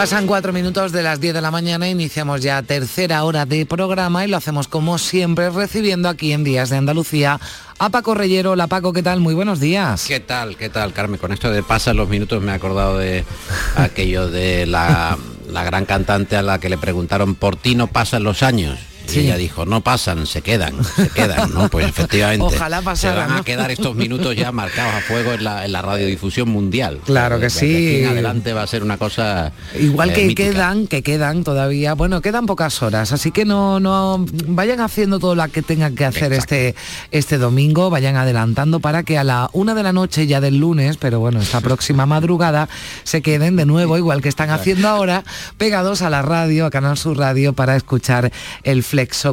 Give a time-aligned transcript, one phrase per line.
[0.00, 4.24] Pasan cuatro minutos de las 10 de la mañana, iniciamos ya tercera hora de programa
[4.24, 7.38] y lo hacemos como siempre recibiendo aquí en Días de Andalucía
[7.78, 8.52] a Paco Reyero.
[8.52, 9.20] Hola Paco, ¿qué tal?
[9.20, 10.06] Muy buenos días.
[10.08, 10.56] ¿Qué tal?
[10.56, 11.20] ¿Qué tal, Carmen?
[11.20, 13.26] Con esto de pasan los minutos me he acordado de
[13.76, 15.18] aquello de la,
[15.50, 18.78] la gran cantante a la que le preguntaron por ti no pasan los años.
[19.14, 21.68] Y ella dijo, no pasan, se quedan, se quedan, ¿no?
[21.68, 22.44] Pues efectivamente.
[22.44, 23.36] Ojalá pasara, Se van ¿no?
[23.38, 27.00] a quedar estos minutos ya marcados a fuego en la, en la radiodifusión mundial.
[27.04, 28.00] Claro que De aquí sí.
[28.02, 29.52] en adelante va a ser una cosa.
[29.78, 30.50] Igual eh, que mítica.
[30.50, 35.34] quedan, que quedan todavía, bueno, quedan pocas horas, así que no, no vayan haciendo todo
[35.34, 36.74] lo que tengan que hacer este,
[37.10, 40.96] este domingo, vayan adelantando para que a la una de la noche ya del lunes,
[40.96, 42.68] pero bueno, esta próxima madrugada,
[43.04, 45.24] se queden de nuevo, igual que están haciendo ahora,
[45.56, 48.32] pegados a la radio, a Canal Sur Radio, para escuchar
[48.64, 48.82] el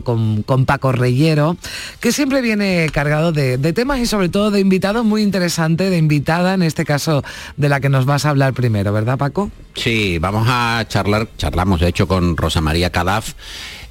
[0.04, 1.58] con, con Paco Reyero,
[2.00, 5.98] que siempre viene cargado de, de temas y sobre todo de invitados muy interesantes, de
[5.98, 7.24] invitada, en este caso
[7.58, 9.52] de la que nos vas a hablar primero, ¿verdad Paco?
[9.76, 13.34] Sí, vamos a charlar, charlamos de hecho con Rosa María Calaf,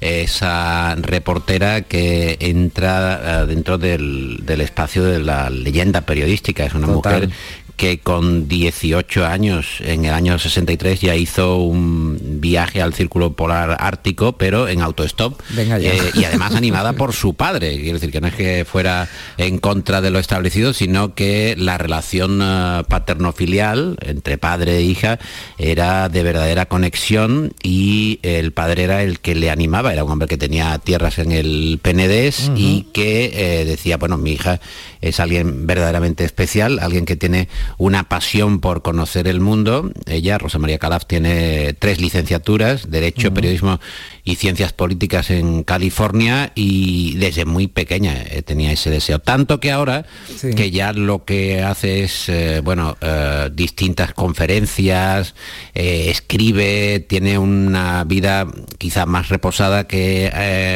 [0.01, 6.65] esa reportera que entra eh, dentro del, del espacio de la leyenda periodística.
[6.65, 7.13] Es una Total.
[7.13, 7.29] mujer
[7.77, 13.77] que con 18 años, en el año 63, ya hizo un viaje al Círculo Polar
[13.79, 15.39] Ártico, pero en autostop.
[15.55, 17.79] Eh, y además animada por su padre.
[17.79, 21.77] Quiero decir que no es que fuera en contra de lo establecido, sino que la
[21.77, 25.19] relación eh, paterno-filial entre padre e hija
[25.59, 30.27] era de verdadera conexión y el padre era el que le animaba, era un hombre
[30.27, 34.59] que tenía tierras en el Penedés y que eh, decía, bueno, mi hija
[35.01, 39.91] es alguien verdaderamente especial, alguien que tiene una pasión por conocer el mundo.
[40.05, 43.79] Ella, Rosa María Calaf, tiene tres licenciaturas, Derecho, Periodismo
[44.27, 49.19] y Ciencias Políticas en California y desde muy pequeña eh, tenía ese deseo.
[49.19, 50.05] Tanto que ahora,
[50.35, 50.53] Sí.
[50.53, 55.33] que ya lo que hace es, eh, bueno, eh, distintas conferencias,
[55.73, 60.29] eh, escribe, tiene una vida quizá más reposada que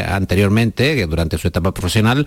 [0.07, 2.25] anteriormente, que durante su etapa profesional,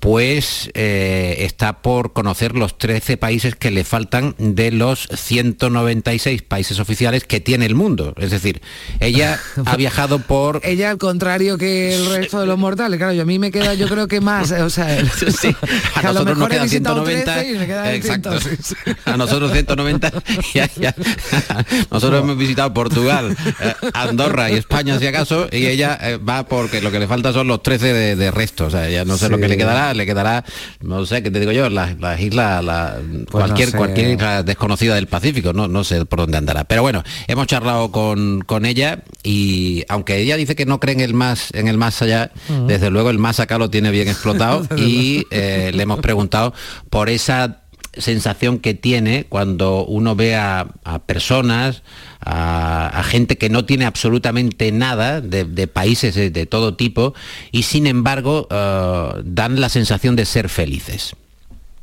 [0.00, 7.24] pues está por conocer los 13 países que le faltan de los 196 países oficiales
[7.24, 8.14] que tiene el mundo.
[8.18, 8.60] Es decir,
[9.00, 13.22] ella ha viajado por Ella al contrario que el resto de los mortales, claro, yo
[13.22, 14.98] a mí me queda yo creo que más, o sea,
[15.40, 15.54] Sí,
[15.94, 17.34] a lo nosotros nos mejor he quedan visitado 190.
[17.34, 18.40] 13 y me quedan Exacto.
[18.40, 18.76] 106.
[19.04, 20.12] A nosotros 190.
[20.54, 20.94] ya, ya.
[21.90, 26.80] Nosotros hemos visitado Portugal, eh, Andorra y España si acaso, y ella eh, va porque
[26.80, 28.66] lo que le falta son los 13 de, de resto.
[28.66, 30.44] O sea, ya no sé lo que le quedará, le quedará,
[30.80, 31.68] no sé, ¿qué te digo yo?
[31.70, 32.96] Las, las islas, la-
[33.30, 33.76] cualquier, Pues sé.
[33.76, 36.64] cualquier isla desconocida del Pacífico, no, no sé por dónde andará.
[36.64, 41.00] Pero bueno, hemos charlado con, con ella y aunque ella dice que no cree en
[41.00, 42.30] el más, en el más allá,
[42.66, 46.54] desde luego el más acá lo tiene bien explotado y eh, le hemos preguntado
[46.90, 47.62] por esa
[47.96, 51.82] sensación que tiene cuando uno ve a, a personas,
[52.20, 57.14] a, a gente que no tiene absolutamente nada de, de países de, de todo tipo
[57.50, 61.14] y sin embargo eh, dan la sensación de ser felices.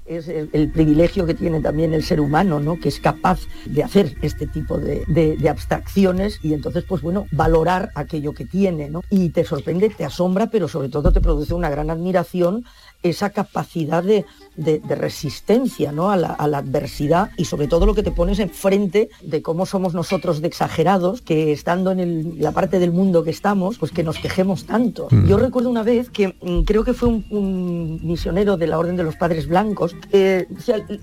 [0.06, 2.80] Es el, privilegio que tiene también el ser humano, ¿no?
[2.80, 7.28] que es capaz de hacer este tipo de, de- de abstracciones y entonces, pues bueno,
[7.32, 8.90] valorar aquello que tiene.
[8.90, 9.02] ¿no?
[9.10, 12.66] Y te sorprende, te asombra, pero sobre todo te produce una gran admiración
[13.10, 16.10] esa capacidad de, de- de resistencia ¿no?
[16.12, 19.66] a, la, a la adversidad y sobre todo lo que te pones enfrente de cómo
[19.66, 23.92] somos nosotros de exagerados, que estando en el- la parte del mundo que estamos, pues
[23.92, 25.08] que nos quejemos tanto.
[25.28, 28.96] Yo recuerdo una vez que mm, creo que fue un, un misionero de la Orden
[28.96, 30.48] de los Padres Blancos, eh,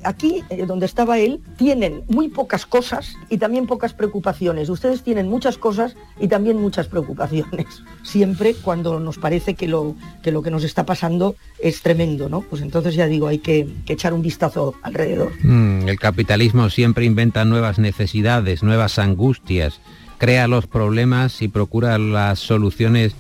[0.05, 4.69] aquí eh, donde estaba él, tienen muy pocas cosas y también pocas preocupaciones.
[4.69, 7.67] Ustedes tienen muchas cosas y también muchas preocupaciones.
[8.03, 12.41] Siempre cuando nos parece que lo que, lo que nos está pasando es tremendo, ¿no?
[12.43, 15.33] Pues entonces ya digo, hay que, que echar un vistazo alrededor.
[15.43, 19.81] Mm, el capitalismo siempre inventa nuevas necesidades, nuevas angustias,
[20.19, 23.15] crea los problemas y procura las soluciones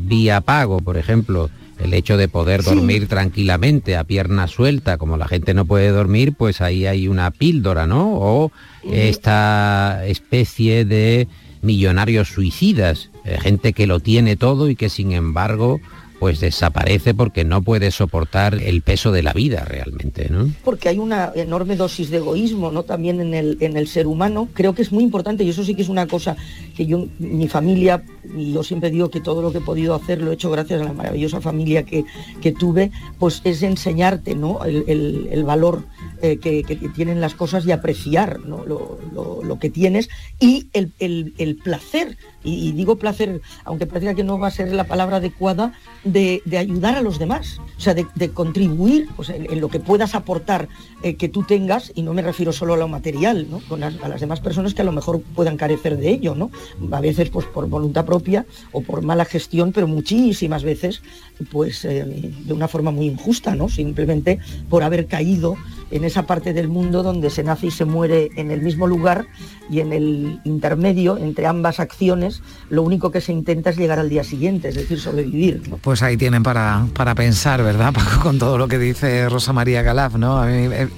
[0.00, 1.50] vía pago, por ejemplo.
[1.78, 6.34] El hecho de poder dormir tranquilamente a pierna suelta, como la gente no puede dormir,
[6.36, 8.14] pues ahí hay una píldora, ¿no?
[8.14, 8.50] O
[8.82, 11.28] esta especie de
[11.62, 15.80] millonarios suicidas, eh, gente que lo tiene todo y que sin embargo
[16.18, 20.50] pues desaparece porque no puede soportar el peso de la vida realmente, ¿no?
[20.64, 22.82] Porque hay una enorme dosis de egoísmo, ¿no?
[22.82, 24.48] También en el, en el ser humano.
[24.52, 26.36] Creo que es muy importante y eso sí que es una cosa
[26.76, 28.02] que yo, mi familia,
[28.36, 30.80] y yo siempre digo que todo lo que he podido hacer lo he hecho gracias
[30.80, 32.04] a la maravillosa familia que,
[32.40, 34.64] que tuve, pues es enseñarte, ¿no?
[34.64, 35.84] El, valor
[36.20, 36.62] eh, que,
[36.94, 42.16] tienen las cosas y apreciar lo, que tienes y el, el placer
[42.48, 45.72] y, digo placer, aunque parezca que no va a ser la palabra adecuada,
[46.04, 50.68] de, ayudar a los demás, o sea, de, contribuir en, lo que puedas aportar
[51.02, 53.60] eh, que tú tengas, y no me refiero solo a lo material, ¿no?
[53.68, 56.50] Con a las demás personas que a lo mejor puedan carecer de ello, ¿no?
[56.90, 61.02] A veces pues por voluntad propia o por mala gestión, pero muchísimas veces
[61.50, 63.68] pues eh, de una forma muy injusta, ¿no?
[63.68, 65.56] Simplemente por haber caído
[65.90, 69.26] en esa parte del mundo donde se nace y se muere en el mismo lugar
[69.70, 74.08] y en el intermedio entre ambas acciones lo único que se intenta es llegar al
[74.08, 75.62] día siguiente, es decir, sobrevivir.
[75.82, 78.20] Pues ahí tienen para, para pensar, ¿verdad, Paco?
[78.22, 80.46] Con todo lo que dice Rosa María Galaf, ¿no?
[80.48, 80.88] Eh,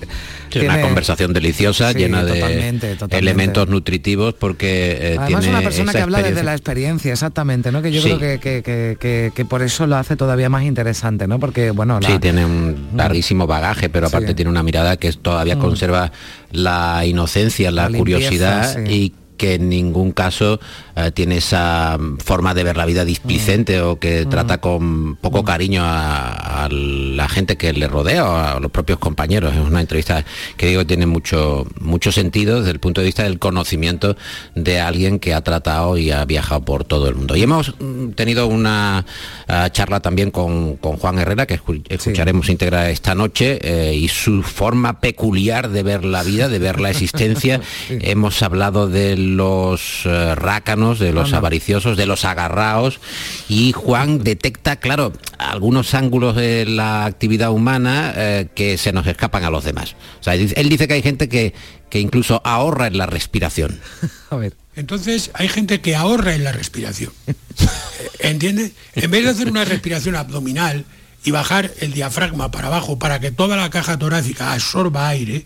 [0.58, 2.80] una conversación deliciosa, llena de
[3.10, 7.82] elementos nutritivos, porque eh, Además una persona que habla desde la experiencia, exactamente, ¿no?
[7.82, 11.38] Que yo creo que, que, por eso lo hace todavía más interesante, ¿no?
[11.38, 12.00] Porque, bueno...
[12.02, 15.60] Sí, tiene un larguísimo bagaje, pero aparte tiene una mirada que todavía mm.
[15.60, 16.12] conserva
[16.50, 20.60] la inocencia, la, curiosidad y que en ningún caso
[20.96, 24.28] eh, tiene esa forma de ver la vida displicente o que mm.
[24.28, 25.44] trata con poco mm.
[25.44, 29.54] cariño a, la gente que le rodea o a los propios compañeros.
[29.54, 30.24] Es una entrevista
[30.56, 34.16] que digo tiene mucho, mucho sentido desde el punto de vista del conocimiento
[34.54, 37.36] de alguien que ha tratado y ha viajado por todo el mundo.
[37.36, 39.06] Y hemos mm, tenido una
[39.48, 45.00] eh, charla también con, Juan Herrera, que escucharemos íntegra esta noche, eh, y su forma
[45.00, 47.60] peculiar de ver la vida, de ver la existencia.
[47.88, 53.00] Hemos hablado del los rácanos, de los avariciosos, de los agarraos,
[53.48, 59.44] y Juan detecta, claro, algunos ángulos de la actividad humana eh, que se nos escapan
[59.44, 59.96] a los demás.
[60.20, 61.54] O sea, él dice que hay gente que,
[61.90, 63.80] que incluso ahorra en la respiración.
[64.30, 64.54] a ver.
[64.76, 67.12] Entonces hay gente que ahorra en la respiración.
[68.20, 68.72] ¿Entiendes?
[68.94, 70.84] En vez de hacer una respiración abdominal
[71.24, 75.44] y bajar el diafragma para abajo para que toda la caja torácica absorba aire,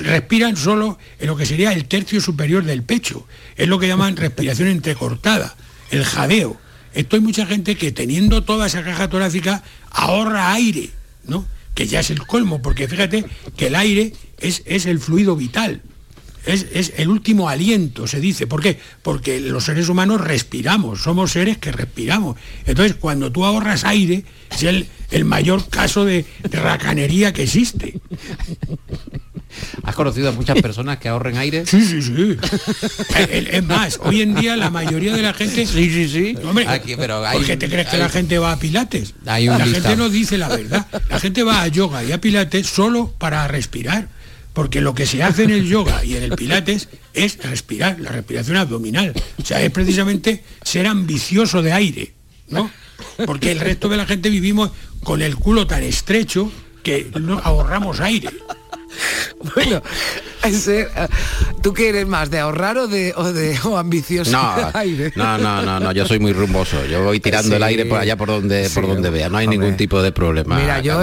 [0.00, 3.26] respiran solo en lo que sería el tercio superior del pecho.
[3.56, 5.56] Es lo que llaman respiración entrecortada,
[5.90, 6.56] el jadeo.
[6.94, 10.90] Esto hay mucha gente que teniendo toda esa caja torácica ahorra aire,
[11.24, 11.46] ¿no?
[11.74, 13.24] Que ya es el colmo, porque fíjate
[13.56, 15.82] que el aire es, es el fluido vital.
[16.48, 18.46] Es, es, el último aliento, se dice.
[18.46, 18.78] ¿Por qué?
[19.02, 22.38] Porque los seres humanos respiramos, somos seres que respiramos.
[22.64, 28.00] Entonces, cuando tú ahorras aire, es el, el mayor caso de, de racanería que existe.
[29.82, 31.66] ¿Has conocido a muchas personas que ahorren aire?
[31.66, 32.36] Sí, sí, sí.
[33.28, 35.66] es más, hoy en día la mayoría de la gente...
[35.66, 36.34] Sí, sí, sí.
[36.44, 36.66] Hombre,
[36.96, 39.14] pero ¿por qué te crees que la gente va a pilates?
[39.24, 40.86] la gente no dice la verdad.
[41.08, 44.08] La gente va a yoga y a pilates solo para respirar.
[44.58, 48.10] Porque lo que se hace en el yoga y en el pilates es respirar, la
[48.10, 49.12] respiración abdominal.
[49.40, 52.12] O sea, es precisamente ser ambicioso de aire,
[52.48, 52.68] ¿no?
[53.24, 54.72] Porque el resto de la gente vivimos
[55.04, 56.50] con el culo tan estrecho
[56.82, 58.30] que no ahorramos aire.
[59.54, 59.82] Bueno,
[60.44, 61.08] ese, eh,
[61.62, 64.30] ¿tú qué eres más, de ahorrar o de, o de ambicioso?
[65.16, 66.84] No, no, no, no, yo soy muy rumboso.
[66.86, 69.28] Yo voy tirando el aire por allá por donde, por donde vea.
[69.28, 70.58] No hay ningún tipo de problema.
[70.58, 71.00] Mira, yo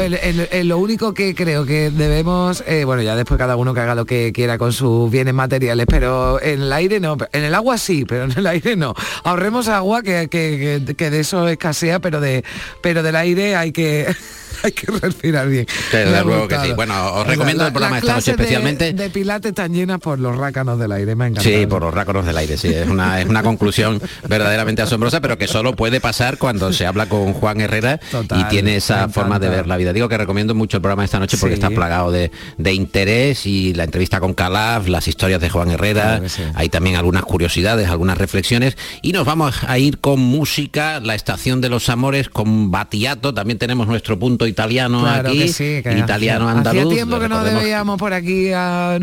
[0.63, 4.05] lo único que creo que debemos, eh, bueno, ya después cada uno que haga lo
[4.05, 8.05] que quiera con sus bienes materiales, pero en el aire no, en el agua sí,
[8.05, 8.93] pero en el aire no.
[9.23, 12.43] Ahorremos agua que, que de eso escasea, pero de
[12.81, 14.15] pero del aire hay que
[14.63, 15.67] hay que respirar bien.
[15.91, 16.73] Desde luego que sí.
[16.73, 18.93] Bueno, os recomiendo el programa esta noche especialmente.
[18.93, 21.49] De, Pilates tan llena por los rácanos del aire, me encanta.
[21.49, 22.69] Sí, por los rácanos del aire, sí.
[22.69, 27.07] Es una, es una conclusión verdaderamente asombrosa, pero que solo puede pasar cuando se habla
[27.07, 27.99] con Juan Herrera
[28.35, 29.93] y tiene esa forma de ver la vida.
[29.93, 32.31] Digo que recomiendo mucho el programa esta noche porque está plagado de,
[32.73, 36.21] interés y la entrevista con Calaf, las historias de Juan Herrera,
[36.55, 41.61] hay también algunas curiosidades, algunas reflexiones y nos vamos a ir con música, la estación
[41.61, 46.83] de los amores, con Batiato, también tenemos nuestro punto italiano aquí, italiano andaluz.
[46.83, 48.99] Hacía tiempo que no veíamos por aquí a,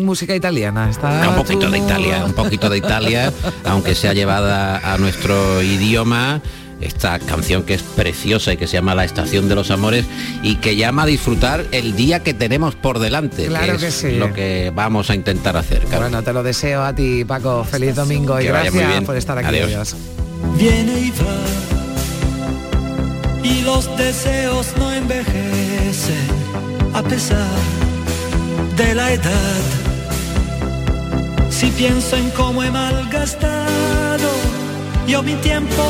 [0.00, 0.90] música italiana.
[1.28, 3.32] un poquito de Italia, un poquito de Italia,
[3.64, 6.40] aunque sea llevada a nuestro idioma
[6.80, 10.04] esta canción que es preciosa y que se llama La Estación de los Amores
[10.42, 13.46] y que llama a disfrutar el día que tenemos por delante.
[13.46, 15.86] Claro que, es Lo que vamos a intentar hacer.
[15.86, 17.64] Bueno, te lo deseo a ti, Paco.
[17.64, 19.48] Feliz domingo y gracias por estar aquí.
[19.48, 19.96] Adiós.
[20.58, 21.12] Viene
[23.42, 26.28] y los deseos no envejecen
[26.94, 27.83] a pesar
[28.76, 29.62] de la edad.
[31.50, 34.30] Si pienso en cómo he malgastado
[35.06, 35.84] yo mi tiempo,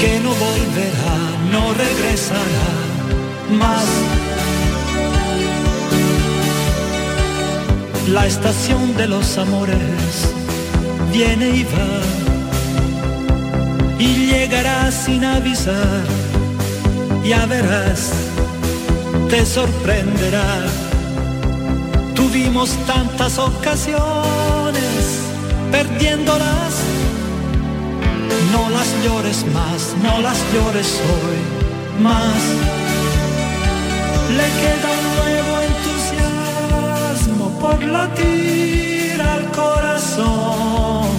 [0.00, 1.18] que no volverá,
[1.52, 2.70] no regresará
[3.58, 3.84] más.
[8.08, 10.34] La estación de los amores
[11.12, 12.20] viene y va
[13.98, 16.04] y llegará sin avisar,
[17.24, 18.12] ya verás,
[19.30, 20.66] te sorprenderá.
[22.14, 25.02] Tuvimos tantas ocasiones
[25.70, 26.74] perdiéndolas
[28.52, 31.40] no las llores más, no las llores hoy
[32.02, 32.40] más.
[34.38, 41.09] Le queda un nuevo entusiasmo por latir al corazón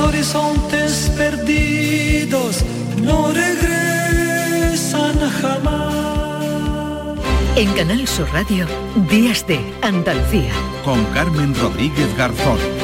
[0.00, 2.64] horizontes perdidos
[3.02, 7.18] no regresan jamás.
[7.56, 8.66] En Canal Sur Radio,
[9.10, 10.52] Días de Andalucía.
[10.84, 12.79] Con Carmen Rodríguez Garzón.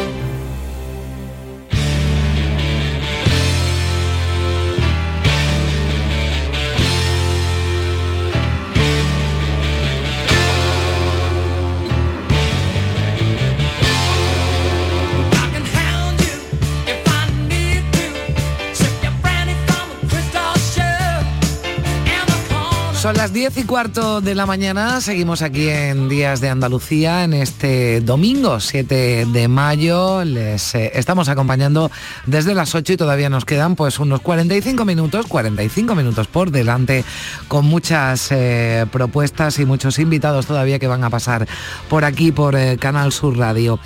[23.36, 28.60] 10 y cuarto de la mañana, seguimos aquí en Días de Andalucía en este domingo
[28.60, 30.24] 7 de mayo.
[30.24, 31.90] Les eh, estamos acompañando
[32.24, 37.04] desde las 8 y todavía nos quedan pues unos 45 minutos, 45 minutos por delante
[37.46, 41.46] con muchas eh, propuestas y muchos invitados todavía que van a pasar
[41.90, 43.78] por aquí por eh, Canal Sur Radio.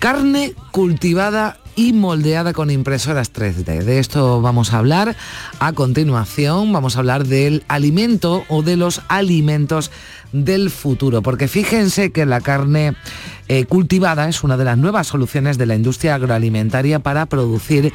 [0.00, 3.82] Carne cultivada y moldeada con impresoras 3D.
[3.82, 5.14] De esto vamos a hablar
[5.58, 6.72] a continuación.
[6.72, 9.90] Vamos a hablar del alimento o de los alimentos
[10.32, 11.20] del futuro.
[11.20, 12.94] Porque fíjense que la carne
[13.48, 17.92] eh, cultivada es una de las nuevas soluciones de la industria agroalimentaria para producir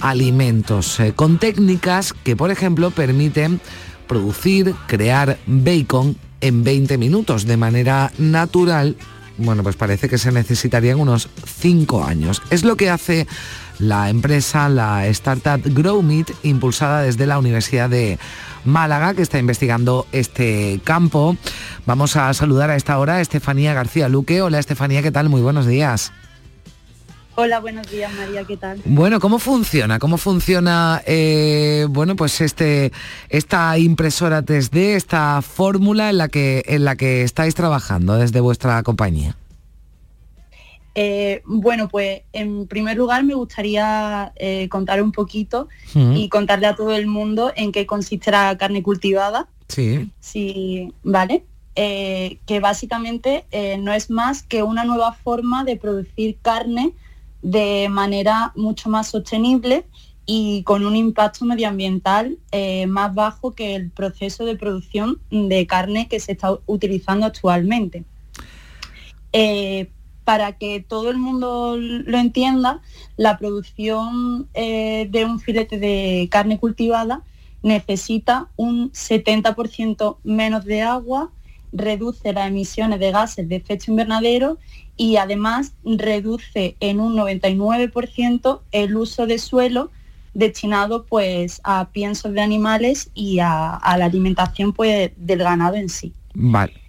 [0.00, 1.00] alimentos.
[1.00, 3.60] eh, con técnicas que, por ejemplo, permiten
[4.06, 8.94] producir, crear bacon en 20 minutos de manera natural
[9.38, 11.28] bueno, pues parece que se necesitarían unos
[11.60, 12.42] 5 años.
[12.50, 13.26] Es lo que hace
[13.78, 18.18] la empresa, la startup GrowMeat, impulsada desde la Universidad de
[18.64, 21.36] Málaga, que está investigando este campo.
[21.86, 24.42] Vamos a saludar a esta hora a Estefanía García Luque.
[24.42, 25.28] Hola Estefanía, ¿qué tal?
[25.28, 26.12] Muy buenos días.
[27.40, 28.82] Hola, buenos días María, ¿qué tal?
[28.84, 30.00] Bueno, ¿cómo funciona?
[30.00, 32.90] ¿Cómo funciona eh, bueno, pues este,
[33.28, 38.82] esta impresora 3D, esta fórmula en la, que, en la que estáis trabajando desde vuestra
[38.82, 39.36] compañía?
[40.96, 46.74] Eh, bueno, pues en primer lugar me gustaría eh, contar un poquito y contarle a
[46.74, 49.46] todo el mundo en qué consiste la carne cultivada.
[49.68, 50.10] Sí.
[50.18, 51.44] Sí, ¿vale?
[51.76, 53.44] Que básicamente
[53.78, 56.94] no es más que una nueva forma de producir carne
[57.42, 59.86] de manera mucho más sostenible
[60.26, 66.06] y con un impacto medioambiental eh, más bajo que el proceso de producción de carne
[66.06, 68.04] que se está utilizando actualmente.
[69.32, 69.90] Eh,
[70.24, 72.82] para que todo el mundo lo entienda,
[73.16, 77.22] la producción eh, de un filete de carne cultivada
[77.62, 81.30] necesita un 70% menos de agua,
[81.72, 84.58] reduce las emisiones de gases de efecto invernadero
[84.96, 89.90] y además reduce en un 99% el uso de suelo
[90.34, 95.88] destinado pues a piensos de animales y a, a la alimentación pues del ganado en
[95.88, 96.12] sí.
[96.34, 96.87] Vale.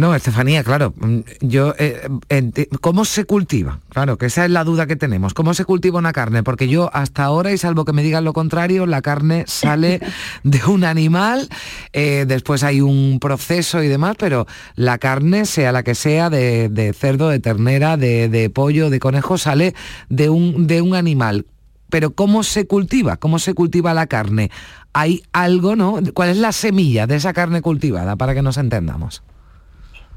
[0.00, 3.80] No, Estefanía, claro, mm, yo, eh, enti- ¿cómo se cultiva?
[3.90, 5.34] Claro, que esa es la duda que tenemos.
[5.34, 6.42] ¿Cómo se cultiva una carne?
[6.42, 10.00] Porque yo hasta ahora, y salvo que me digan lo contrario, la carne sale
[10.42, 11.50] de un animal,
[11.92, 16.70] eh, después hay un proceso y demás, pero la carne, sea la que sea, de,
[16.70, 19.74] de cerdo, de ternera, de, de pollo, de conejo, sale
[20.08, 21.44] de un, de un animal.
[21.90, 23.18] Pero ¿cómo se cultiva?
[23.18, 24.50] ¿Cómo se cultiva la carne?
[24.94, 25.98] Hay algo, ¿no?
[26.14, 29.22] ¿Cuál es la semilla de esa carne cultivada para que nos entendamos?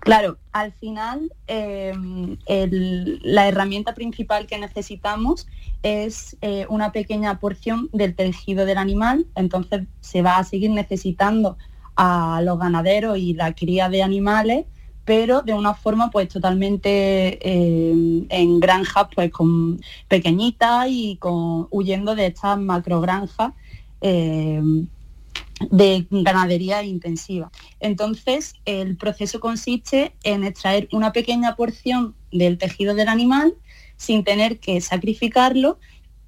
[0.03, 5.47] Claro, al final el- la herramienta principal que necesitamos
[5.81, 11.57] es eh, una pequeña porción del tejido del animal, entonces se va a seguir necesitando
[11.95, 14.65] a los ganaderos y la cría de animales,
[15.05, 19.79] pero de una forma pues totalmente eh, en granjas pues con
[20.09, 23.53] pequeñitas y con huyendo de estas macrogranjas
[24.01, 24.61] eh,
[25.69, 27.51] de ganadería intensiva.
[27.79, 33.55] Entonces, el proceso consiste en extraer una pequeña porción del tejido del animal
[33.97, 35.79] sin tener que sacrificarlo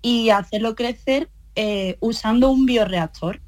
[0.02, 3.42] y hacerlo crecer eh, usando un bioreactor.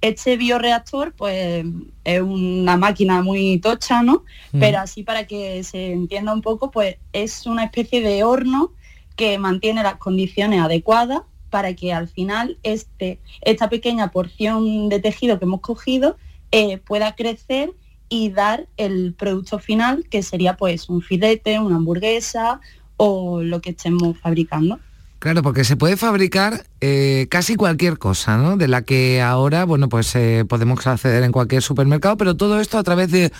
[0.00, 1.64] Este bioreactor pues
[2.04, 4.24] es una máquina muy tocha, ¿no?
[4.52, 4.60] Mm.
[4.60, 8.72] Pero así para que se entienda un poco, pues es una especie de horno
[9.14, 15.38] que mantiene las condiciones adecuadas para que al final este, esta pequeña porción de tejido
[15.38, 16.16] que hemos cogido
[16.52, 17.72] eh, pueda crecer
[18.08, 22.60] y dar el producto final, que sería pues un filete, una hamburguesa
[22.96, 24.78] o lo que estemos fabricando.
[25.20, 28.56] Claro, porque se puede fabricar eh, casi cualquier cosa, ¿no?
[28.56, 32.78] De la que ahora, bueno, pues eh, podemos acceder en cualquier supermercado, pero todo esto
[32.78, 33.30] a través de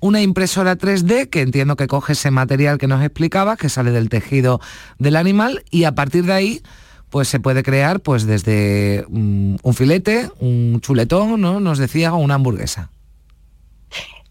[0.00, 4.08] una impresora 3D que entiendo que coge ese material que nos explicaba, que sale del
[4.08, 4.60] tejido
[4.98, 6.62] del animal y a partir de ahí
[7.10, 11.60] pues se puede crear pues desde mm, un filete, un chuletón, ¿no?
[11.60, 12.90] Nos decía, o una hamburguesa.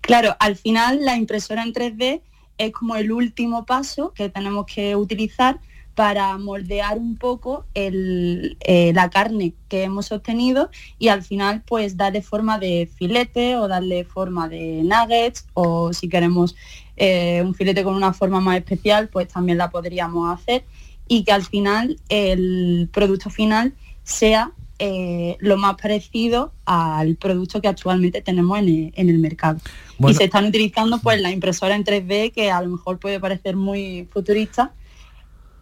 [0.02, 2.22] Claro, al final la impresora en 3D
[2.58, 5.60] es como el último paso que tenemos que utilizar
[5.98, 10.70] para moldear un poco eh, la carne que hemos obtenido
[11.00, 16.08] y al final pues darle forma de filete o darle forma de nuggets o si
[16.08, 16.56] queremos
[16.98, 20.66] eh, un filete con una forma más especial pues también la podríamos hacer
[21.08, 23.74] y que al final el producto final
[24.04, 29.60] sea eh, lo más parecido al producto que actualmente tenemos en el, en el mercado.
[29.98, 30.14] Bueno.
[30.14, 33.56] Y se están utilizando pues la impresora en 3D que a lo mejor puede parecer
[33.56, 34.74] muy futurista,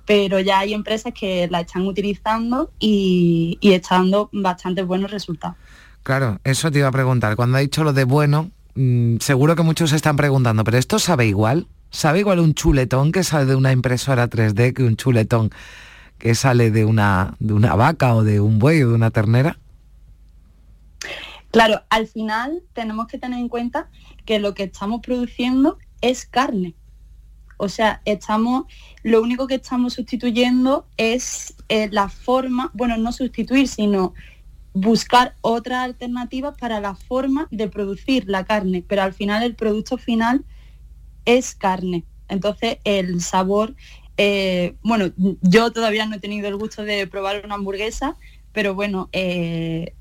[0.06, 5.56] pero ya hay empresas que la están utilizando y, y está dando bastante buenos resultados.
[6.04, 7.36] Claro, eso te iba a preguntar.
[7.38, 11.00] Cuando ha dicho lo de bueno, mm, seguro que muchos se están preguntando, ¿pero esto
[11.00, 11.68] sabe igual?
[11.96, 15.50] ¿Sabe igual un chuletón que sale de una impresora 3D que un chuletón
[16.18, 19.58] que sale de una, de una vaca o de un buey o de una ternera?
[21.52, 23.88] Claro, al final tenemos que tener en cuenta
[24.25, 26.75] que lo que estamos produciendo es carne.
[27.56, 28.66] O sea, estamos,
[29.02, 34.14] lo único que estamos sustituyendo es eh, la forma, bueno, no sustituir, sino
[34.74, 39.98] buscar otras alternativas para la forma de producir la carne, pero al final el producto
[39.98, 40.44] final
[41.25, 42.03] es carne.
[42.27, 43.75] Entonces el sabor,
[44.17, 48.15] eh, bueno, yo todavía no he tenido el gusto de probar una hamburguesa,
[48.51, 49.94] pero bueno, eh,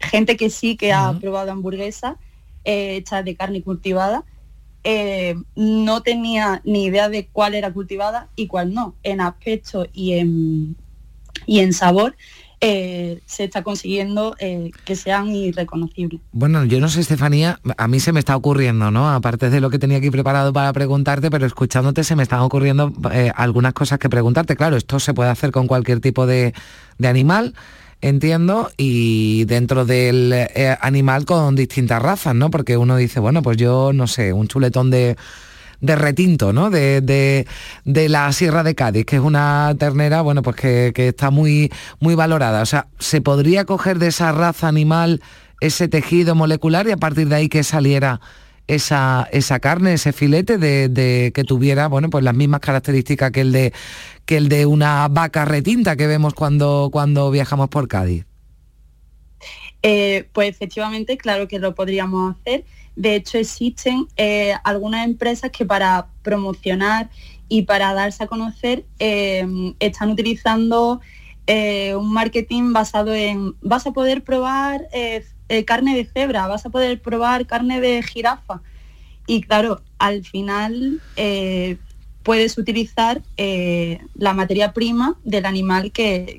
[0.00, 2.16] gente que sí que ha probado hamburguesa
[2.64, 4.24] eh, hecha de carne cultivada,
[5.54, 8.96] no tenía ni idea de cuál era cultivada y cuál no.
[9.02, 10.76] En aspecto y en,
[11.46, 12.16] y en sabor
[12.64, 16.20] eh, se está consiguiendo eh, que sean irreconocibles.
[16.30, 19.10] Bueno, yo no sé, Estefanía, a mí se me está ocurriendo, ¿no?
[19.10, 22.92] Aparte de lo que tenía aquí preparado para preguntarte, pero escuchándote se me están ocurriendo
[23.12, 24.54] eh, algunas cosas que preguntarte.
[24.54, 26.54] Claro, esto se puede hacer con cualquier tipo de,
[26.98, 27.56] de animal,
[28.00, 30.32] entiendo, y dentro del
[30.80, 32.48] animal con distintas razas, ¿no?
[32.48, 35.16] Porque uno dice, bueno, pues yo, no sé, un chuletón de
[35.82, 36.70] de retinto, ¿no?
[36.70, 37.46] De, de-
[37.84, 41.70] de la Sierra de Cádiz, que es una ternera, bueno, pues que, que está muy,
[42.00, 42.62] muy valorada.
[42.62, 45.20] O sea, ¿se podría coger de esa raza animal
[45.60, 48.20] ese tejido molecular y a partir de ahí que saliera
[48.68, 53.40] esa, esa carne, ese filete de, de- que tuviera, bueno, pues las mismas características que
[53.42, 53.72] el de
[54.24, 58.24] que el de una vaca retinta que vemos cuando, cuando viajamos por Cádiz?
[59.82, 62.64] Eh, pues efectivamente, claro que lo podríamos hacer.
[62.96, 67.10] De hecho, existen eh, algunas empresas que para promocionar
[67.48, 69.46] y para darse a conocer eh,
[69.78, 71.00] están utilizando
[71.46, 75.24] eh, un marketing basado en vas a poder probar eh,
[75.66, 78.62] carne de cebra, vas a poder probar carne de jirafa.
[79.26, 81.00] Y claro, al final
[82.22, 86.38] puedes utilizar eh, la materia prima del animal que.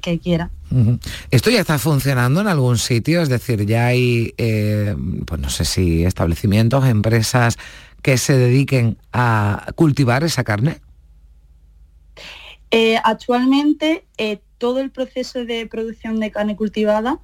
[0.71, 0.99] Ujú.
[1.29, 3.21] ¿Esto ya está funcionando en algún sitio?
[3.21, 7.57] Es decir, ya hay, eh, pues no sé si establecimientos, empresas
[8.01, 10.79] que se dediquen a cultivar esa carne.
[12.71, 14.05] Eh, actualmente
[14.57, 17.19] todo el proceso de producción de carne cultivada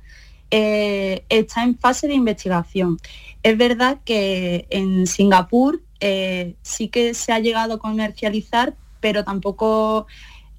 [0.51, 2.97] está en fase de investigación.
[3.41, 10.07] Es verdad que en Singapur eh, sí que se ha llegado a comercializar, pero tampoco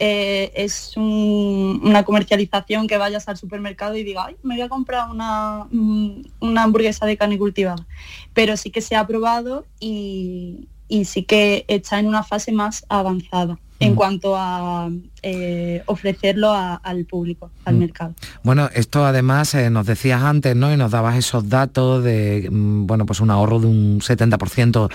[0.03, 4.68] eh, es un- una comercialización que vayas al supermercado y diga, "Ay, me voy a
[4.70, 7.87] comprar una, mm, una hamburguesa de carne cultivada.
[8.33, 12.87] Pero sí que se ha probado y, y sí que está en una fase más
[12.88, 13.94] avanzada en Mm.
[13.94, 14.88] cuanto a
[15.22, 17.79] eh, ofrecerlo a- al público, al Mm.
[17.79, 18.14] mercado.
[18.42, 20.72] Bueno, esto además eh, nos decías antes, ¿no?
[20.72, 24.88] Y nos dabas esos datos de, bueno, pues un ahorro de un 70%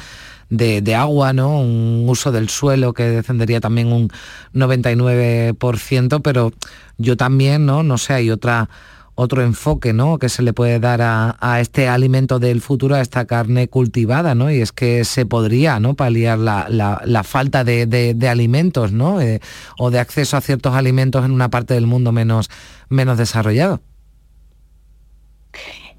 [0.49, 1.59] de, de agua, ¿no?
[1.59, 4.09] Un uso del suelo que descendería también un
[4.53, 6.51] 99%, pero
[6.97, 7.83] yo también, ¿no?
[7.83, 8.69] No sé, hay otra
[9.17, 10.19] otro enfoque ¿no?
[10.19, 14.35] que se le puede dar a, a este alimento del futuro, a esta carne cultivada,
[14.35, 14.51] ¿no?
[14.51, 15.93] Y es que se podría ¿no?
[15.93, 19.21] paliar la, la- falta de, de- de alimentos, ¿no?
[19.21, 19.39] Eh,
[19.77, 22.49] o de acceso a ciertos alimentos en una parte del mundo menos,
[22.89, 23.79] menos desarrollado.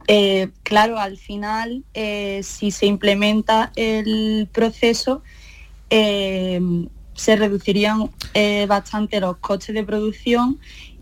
[0.09, 5.23] Eh, claro, al final, eh, si se implementa el proceso,
[5.91, 6.61] eh,
[7.15, 8.11] se reducirían
[8.69, 10.59] bastante los costes de producción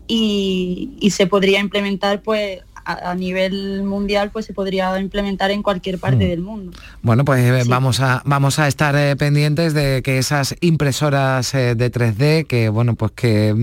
[0.07, 5.99] y, y, se podría implementar pues a, nivel mundial pues se podría implementar en cualquier
[5.99, 6.29] parte mm.
[6.29, 6.71] del mundo.
[7.01, 11.75] Bueno, pues eh, vamos, a, vamos a estar eh, pendientes de que esas impresoras eh,
[11.75, 13.55] de 3D que bueno pues que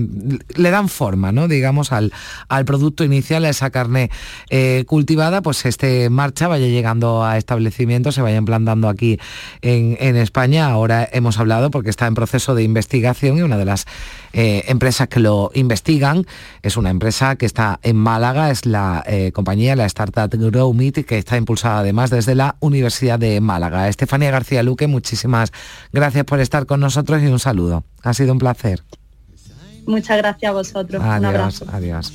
[0.55, 1.47] le dan forma, ¿no?
[1.47, 2.11] digamos, al,
[2.49, 4.09] al producto inicial, a esa carne
[4.85, 9.19] cultivada, pues esté en marcha, vaya llegando a establecimientos, se vaya implantando aquí
[9.61, 10.67] en, en España.
[10.67, 13.85] Ahora hemos hablado porque está en proceso de investigación y una de las
[14.33, 16.25] empresas que lo investigan
[16.61, 21.17] es una empresa que está en Málaga, es la eh, compañía, la startup GrowMeet, que
[21.17, 23.87] está impulsada además desde la Universidad de Málaga.
[23.87, 25.51] Estefanía García Luque, muchísimas
[25.91, 27.83] gracias por estar con nosotros y un saludo.
[28.01, 28.83] Ha sido un placer.
[29.85, 31.01] Muchas gracias a vosotros.
[31.03, 31.65] Adiós, un abrazo.
[31.71, 32.11] Adiós.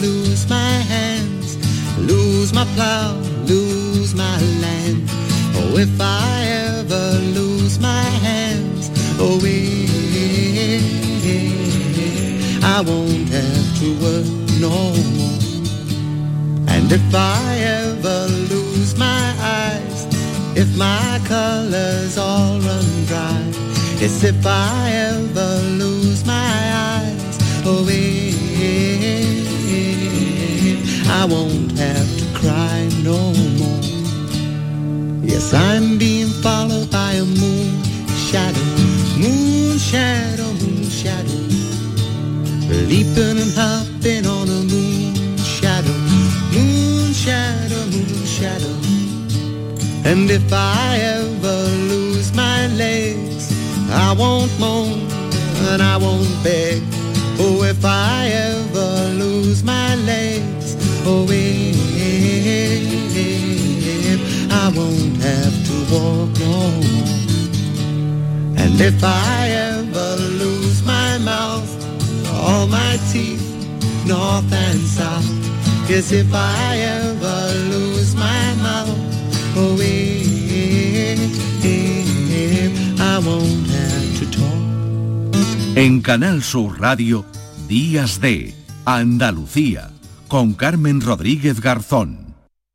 [0.00, 1.56] Lose my hands,
[1.98, 3.14] lose my plow,
[3.46, 5.08] lose my land.
[5.56, 10.80] Oh, if I ever lose my hands, oh, yeah,
[12.62, 14.26] I won't have to work
[14.60, 14.74] no
[15.18, 15.40] more.
[16.74, 20.06] And if I ever lose my eyes,
[20.56, 23.42] if my colors all run dry,
[24.00, 26.52] yes, if I ever lose my
[26.90, 28.23] eyes, oh, yeah.
[31.20, 33.18] I won't have to cry no
[33.60, 33.84] more.
[35.22, 37.70] Yes, I'm being followed by a moon
[38.28, 38.66] shadow,
[39.22, 41.40] moon shadow, moon shadow.
[42.90, 45.96] Leaping and hopping on a moon shadow,
[46.52, 48.76] moon shadow, moon shadow.
[50.10, 51.58] And if I ever
[51.92, 53.44] lose my legs,
[53.90, 54.98] I won't moan
[55.70, 56.82] and I won't beg.
[57.38, 58.53] Oh, if I ever
[68.74, 71.70] And if I ever lose my mouth,
[72.42, 73.40] all my teeth,
[74.04, 75.30] north and south.
[75.88, 78.98] Yes, if I ever lose my mouth,
[79.54, 81.20] oh, if
[83.00, 85.76] I won't have to talk.
[85.76, 87.24] En Canal Sur Radio,
[87.68, 89.92] Días de Andalucía
[90.26, 92.23] con Carmen Rodríguez Garzón.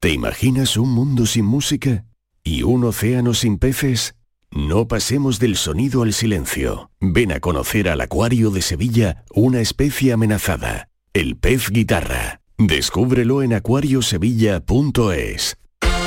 [0.00, 2.04] ¿Te imaginas un mundo sin música?
[2.44, 4.14] ¿Y un océano sin peces?
[4.52, 6.92] No pasemos del sonido al silencio.
[7.00, 12.42] Ven a conocer al Acuario de Sevilla una especie amenazada, el pez guitarra.
[12.58, 15.56] Descúbrelo en acuariosevilla.es.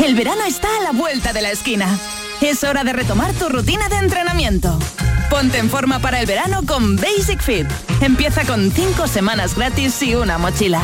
[0.01, 1.99] El verano está a la vuelta de la esquina.
[2.39, 4.79] Es hora de retomar tu rutina de entrenamiento.
[5.29, 7.67] Ponte en forma para el verano con Basic Fit.
[7.99, 10.81] Empieza con 5 semanas gratis y una mochila.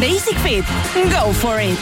[0.00, 0.64] Basic Fit.
[1.12, 1.78] Go for it.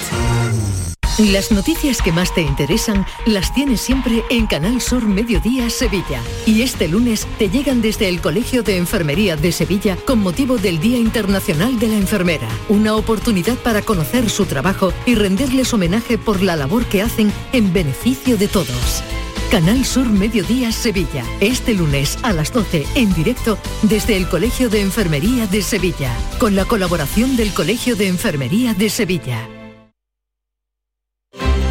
[1.33, 6.21] Las noticias que más te interesan las tienes siempre en Canal Sur Mediodía Sevilla.
[6.45, 10.81] Y este lunes te llegan desde el Colegio de Enfermería de Sevilla con motivo del
[10.81, 12.49] Día Internacional de la Enfermera.
[12.69, 17.73] Una oportunidad para conocer su trabajo y rendirles homenaje por la labor que hacen en
[17.73, 19.03] beneficio de todos.
[19.51, 21.25] Canal Sur Mediodía Sevilla.
[21.41, 26.55] Este lunes a las 12 en directo desde el Colegio de Enfermería de Sevilla, con
[26.55, 29.49] la colaboración del Colegio de Enfermería de Sevilla.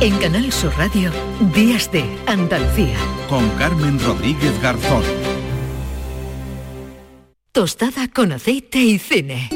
[0.01, 1.11] En Canal Sur Radio,
[1.53, 2.97] Días de Andalucía.
[3.29, 5.03] Con Carmen Rodríguez Garzón.
[7.51, 9.49] Tostada con aceite y cine.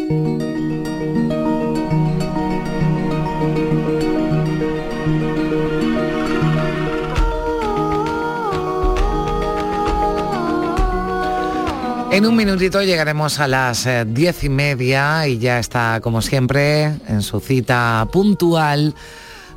[12.12, 16.84] En un minutito llegaremos a las eh, diez y media y ya está, como siempre,
[17.08, 18.93] en su cita puntual.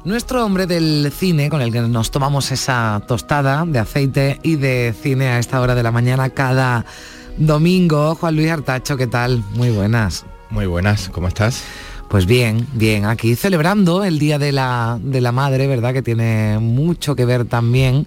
[0.05, 4.95] Nuestro hombre del cine, con el que nos tomamos esa tostada de aceite y de
[5.03, 6.87] cine a esta hora de la mañana cada
[7.39, 9.43] domingo, Juan Luis Artacho, ¿qué tal?
[9.55, 10.25] Muy buenas.
[10.51, 11.61] Muy buenas, ¿cómo estás?
[12.09, 15.93] Pues bien, bien, aquí celebrando el Día de la, de la Madre, ¿verdad?
[15.93, 18.07] Que tiene mucho que ver también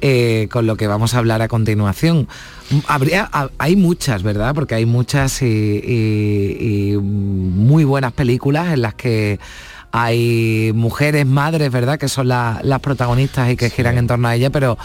[0.00, 2.28] eh, con lo que vamos a hablar a continuación.
[2.86, 4.54] Habría, hay muchas, ¿verdad?
[4.54, 9.38] Porque hay muchas y, y- y muy buenas películas en las que
[9.92, 11.98] hay mujeres, madres, ¿verdad?
[11.98, 14.78] Que son la- las protagonistas y que giran en torno a ella, pero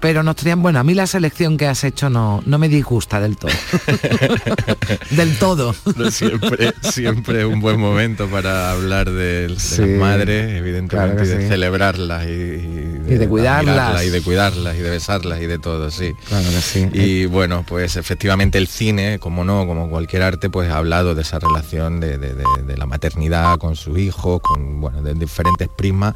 [0.00, 3.20] pero nos tenían, bueno, a mí la selección que has hecho no, no me disgusta
[3.20, 3.50] del todo.
[5.10, 5.74] del todo.
[5.96, 10.96] No, siempre, siempre es un buen momento para hablar de, de Sí, las madres, evidentemente,
[10.96, 11.48] claro que y de sí.
[11.48, 14.04] celebrarlas y, y Y de cuidarlas.
[14.04, 16.12] y de cuidarlas y de besarlas y de todo, sí.
[16.28, 16.88] Claro que sí.
[16.92, 21.22] Y bueno, pues efectivamente el cine, como no, como cualquier arte, pues ha hablado de
[21.22, 25.68] esa relación de, de- de- de la maternidad con sus hijos, con bueno, de diferentes
[25.68, 26.14] prismas.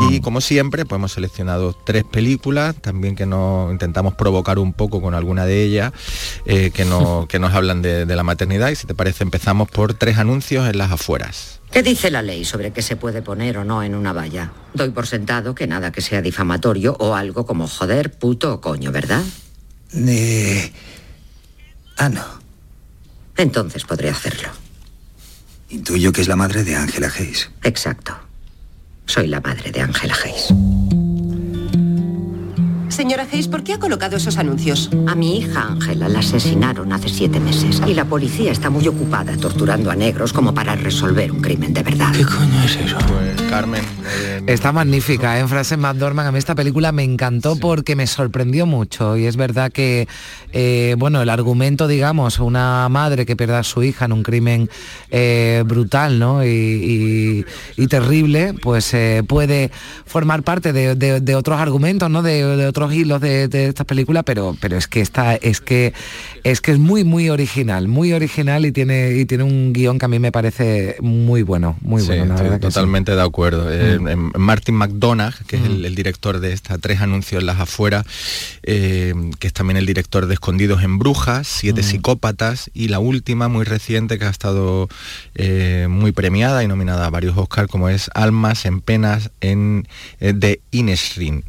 [0.00, 0.12] Mm.
[0.14, 5.02] Y como siempre, pues hemos seleccionado tres películas, también que nos intentamos provocar un poco
[5.02, 5.92] con alguna de ellas,
[6.46, 8.70] eh, que, no- que nos hablan de, de la maternidad.
[8.70, 11.60] Y si te parece, empezamos por tres anuncios en las afueras.
[11.70, 14.52] ¿Qué dice la ley sobre qué se puede poner o no en una valla?
[14.72, 18.90] Doy por sentado que nada que sea difamatorio o algo como joder, puto o coño,
[18.90, 19.22] ¿verdad?
[19.94, 20.72] Eh...
[21.98, 22.24] Ah, no.
[23.36, 24.48] Entonces podré hacerlo.
[25.68, 27.50] Intuyo que es la madre de Ángela Hayes.
[27.64, 28.16] Exacto.
[29.04, 30.48] Soy la madre de Ángela Hayes.
[32.90, 34.90] Señora Hayes, ¿por qué ha colocado esos anuncios?
[35.06, 39.36] A mi hija Ángela la asesinaron hace siete meses y la policía está muy ocupada
[39.36, 42.12] torturando a negros como para resolver un crimen de verdad.
[42.12, 42.98] ¿Qué coño es eso?
[43.08, 43.82] Pues Carmen.
[44.46, 45.40] Está magnífica, ¿eh?
[45.40, 46.28] en Frances McDormand.
[46.28, 50.08] A mí esta película me encantó porque me sorprendió mucho y es verdad que,
[50.52, 54.68] eh, bueno, el argumento, digamos, una madre que pierda a su hija en un crimen
[55.10, 56.44] eh, brutal, ¿no?
[56.44, 57.44] Y, y-
[57.82, 59.70] y terrible, pues eh, puede
[60.06, 62.22] formar parte de, de- de otros argumentos, ¿no?
[62.22, 65.92] De, de otros hilos de, de esta película, pero, pero es que esta, es que
[66.44, 70.06] es que es muy, muy original, muy original y tiene, y tiene un guion que
[70.06, 72.74] a mí me parece muy bueno, muy Sí, bueno, la estoy verdad que sí.
[72.74, 73.70] totalmente de acuerdo.
[73.70, 74.08] Eh, Mm.
[74.08, 75.66] em, Martin McDonagh, que es Mm.
[75.66, 78.06] el, el director de estas tres anuncios en las afueras,
[78.62, 81.84] eh, que es también el director de Escondidos en Brujas, Siete Mm.
[81.84, 84.88] Psicópatas, y la última, muy reciente, que ha estado
[85.34, 89.86] eh, muy premiada y nominada a varios Oscars, como es Almas en Penas en,
[90.20, 91.44] eh, de Inesrin.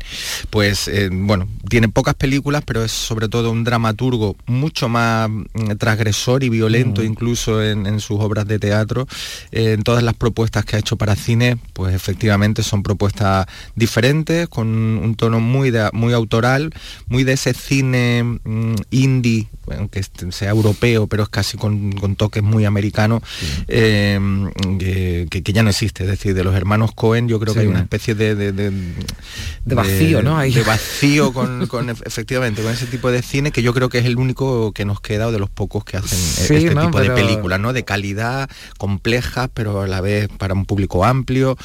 [0.49, 5.75] Pues eh, bueno, tiene pocas películas, pero es sobre todo un dramaturgo mucho más mm,
[5.77, 9.07] transgresor y violento incluso en, en sus obras de teatro.
[9.51, 14.47] Eh, en todas las propuestas que ha hecho para cine, pues efectivamente son propuestas diferentes,
[14.47, 16.73] con un tono muy, de- muy autoral,
[17.07, 22.15] muy de ese cine mm, indie, aunque este sea europeo, pero es casi con, con
[22.15, 23.21] toques muy americanos,
[23.67, 24.19] eh,
[24.79, 26.03] que, ya no existe.
[26.03, 28.36] Es decir, de los hermanos Cohen yo creo que hay una especie de...
[28.36, 28.71] De, de-
[29.63, 30.38] De vacío, ¿no?
[30.38, 30.52] Ahí.
[30.54, 34.00] De vacío con, con, ef- efectivamente, con ese tipo de cine que yo creo que
[34.00, 36.74] es el único que nos queda o de los pocos que hacen eh, Sí, este
[36.76, 36.88] ¿no?
[36.88, 37.71] tipo Pero- de películas, ¿no?
[37.71, 41.58] De calidad, complejas, pero a la vez para un público amplio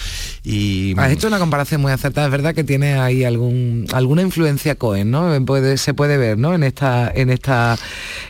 [0.45, 0.95] y...
[0.99, 5.11] Has hecho una comparación muy acertada, es verdad que tiene ahí algún alguna influencia Cohen,
[5.11, 5.43] ¿no?
[5.47, 6.55] Puede, se puede ver, ¿no?
[6.55, 7.79] En esta en esta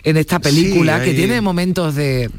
[0.04, 2.30] en esta película Sí, que tiene momentos de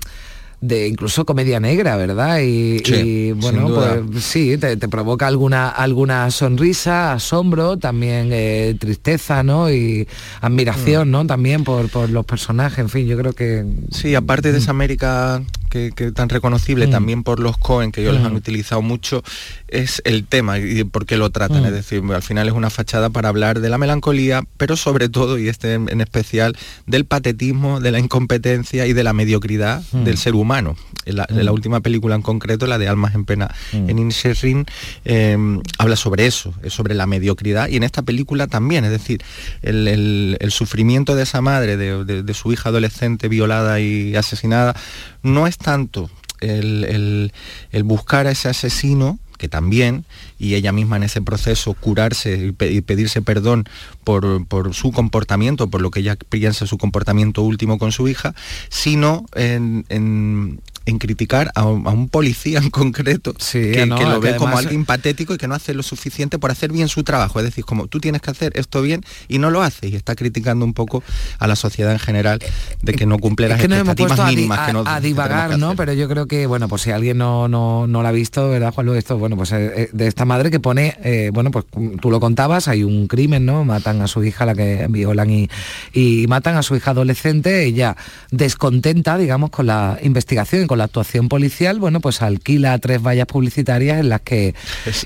[0.60, 2.40] de incluso comedia negra, ¿verdad?
[2.40, 3.70] Y, Sí, y, bueno,
[4.12, 9.70] pues sí, te, te provoca alguna alguna sonrisa, asombro, también eh, tristeza, ¿no?
[9.72, 10.08] Y
[10.42, 10.46] Mm.
[10.46, 11.26] admiración, ¿no?
[11.28, 15.44] También por, por los personajes, en fin, yo creo que Sí, aparte de esa América
[15.70, 16.92] que, que tan reconocible Mm.
[16.92, 18.28] también por los Cohen, que ellos los Mm.
[18.28, 19.24] han utilizado mucho,
[19.68, 21.64] es el tema y por qué lo tratan.
[21.64, 21.66] Mm.
[21.68, 25.38] Es decir, al final es una fachada para hablar de la melancolía, pero sobre todo,
[25.38, 30.04] y este en, en especial, del patetismo, de la incompetencia y de la mediocridad Mm.
[30.04, 30.76] del ser humano.
[31.06, 33.90] En la, en la última película en concreto, la de Almas en Pena Mm.
[33.90, 34.66] en Inisherin,
[35.06, 35.38] eh,
[35.78, 39.22] habla sobre eso, es sobre la mediocridad y en esta película también, es decir,
[39.62, 44.16] el, el- el sufrimiento de esa madre, de, de- de su hija adolescente violada y
[44.16, 44.76] asesinada,
[45.24, 46.10] no es tanto
[46.42, 47.32] el,
[47.72, 50.06] el- buscar a ese asesino, que también,
[50.40, 53.66] y ella misma en ese proceso curarse y, pe- y pedirse perdón
[54.04, 58.34] por, por su comportamiento, por lo que ella piensa su comportamiento último con su hija,
[58.70, 63.34] sino en en criticar a, un a un policía en concreto
[63.74, 66.40] que, no, que lo que ve como alguien patético y que no hace lo suficiente
[66.40, 67.40] por hacer bien su trabajo.
[67.40, 70.16] Es decir, como tú tienes que hacer esto bien y no lo haces y está
[70.16, 71.04] criticando un poco
[71.40, 72.40] a la sociedad en general
[72.82, 74.74] de que no cumple las es que nos hemos expectativas a, di- mínimas que, a-
[74.74, 75.76] no, a que tenemos divagar, que ¿no?
[75.76, 78.74] Pero yo creo que, bueno, pues si alguien no, no, no la ha visto, ¿verdad,
[78.74, 78.94] Juanlu?
[78.94, 82.10] Esto, bueno, pues eh, eh, de esta madre que pone, eh, bueno, pues mm, tú
[82.10, 83.66] lo contabas, hay un crimen, ¿no?
[83.66, 85.50] Matan a su hija, la que violan y,
[85.94, 87.96] y matan a su hija adolescente, ella
[88.32, 93.26] descontenta, digamos, con la investigación y con la actuación policial, bueno, pues alquila tres vallas
[93.26, 94.54] publicitarias en las que,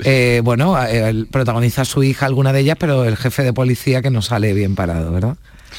[0.03, 0.77] eh, bueno,
[1.31, 4.53] protagoniza a su hija alguna de ellas, pero el jefe de policía que no sale
[4.53, 5.37] bien parado, ¿verdad?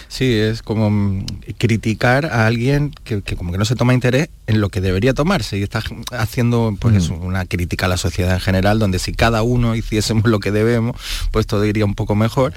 [0.08, 1.26] Sí, es como mm,
[1.58, 5.14] criticar a alguien que, que como que no se toma interés en lo que debería
[5.14, 9.12] tomarse y está haciendo pues eso, una crítica a la sociedad en general donde si
[9.12, 10.96] cada uno hiciésemos lo que debemos
[11.30, 12.52] pues todo iría un poco mejor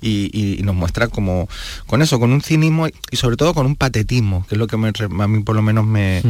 [0.00, 1.48] y, y- y nos muestra como
[1.86, 4.76] con eso, con un cinismo y sobre todo con un patetismo que es lo que
[4.76, 6.22] me a mí por lo menos me,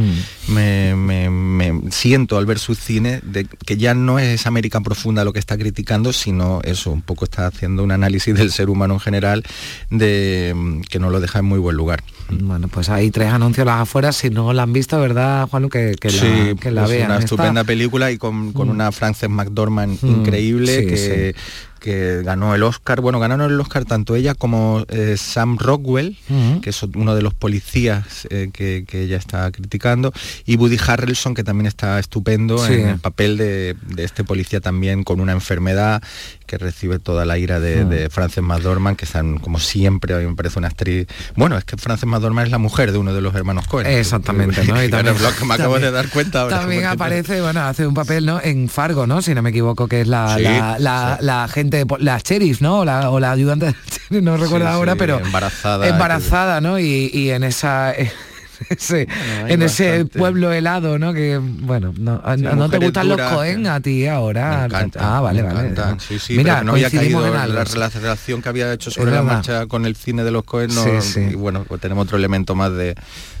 [0.47, 4.79] me, me- me siento al ver su cine de que ya no es esa América
[4.81, 8.69] profunda lo que está criticando sino eso, un poco está haciendo un análisis del ser
[8.69, 9.43] humano en general
[9.89, 12.03] de mm, que no lo deja en muy buen lugar.
[12.29, 15.69] Bueno, pues hay tres anuncios las afueras, si no la han visto, ¿verdad, Juanlu?
[15.69, 17.11] Que, que la, que la vean.
[17.11, 21.35] una estupenda película y con, con una Frances McDormand Mm, increíble sí, que,
[21.79, 23.01] que ganó el Oscar.
[23.01, 26.17] Bueno, ganaron el Oscar tanto ella como eh, Sam Rockwell,
[26.61, 30.13] que es uno de los policías eh, que, que ella está criticando,
[30.45, 32.73] y Woody Harrelson, que también está estupendo Sí.
[32.73, 36.01] en el papel de, de este policía también con una enfermedad
[36.45, 37.89] que recibe toda la ira de, Mm.
[37.89, 41.07] de Frances McDormand, que están como siempre, a mí me parece una actriz...
[41.35, 43.85] Bueno, es que Frances McDormand es la mujer de uno de los hermanos Cohen.
[43.87, 44.83] Exactamente, ¿no?
[44.83, 46.59] Y también- me acabo también- de dar cuenta ahora.
[46.59, 48.41] También aparece, bueno, hace un papel, ¿no?
[48.41, 49.21] En Fargo, ¿no?
[49.21, 51.68] Si no me equivoco, que es la, Sí, la, la- la gente,
[51.99, 52.79] la sheriff, ¿no?
[52.79, 53.67] O la, o la ayudante
[54.09, 55.87] sheriff, no recuerdo Sí, ahora, sí, pero embarazada.
[55.87, 56.79] embarazada, ¿no?
[56.79, 57.93] Y, y en esa
[58.69, 59.07] ese-
[59.47, 60.19] en ese bastante.
[60.19, 61.13] pueblo helado, ¿no?
[61.13, 64.59] Que bueno, no, Sí, no te gustan los Cohen a ti ahora.
[64.59, 65.73] Me encantan, ah, vale, me vale.
[66.05, 67.53] Sí, sí, Mira, no había caído en algo.
[67.55, 70.73] la, la relación que había hecho sobre la marcha con el cine de los Cohen
[70.75, 71.19] no, Sí, sí.
[71.31, 72.95] y bueno, pues tenemos otro elemento más de,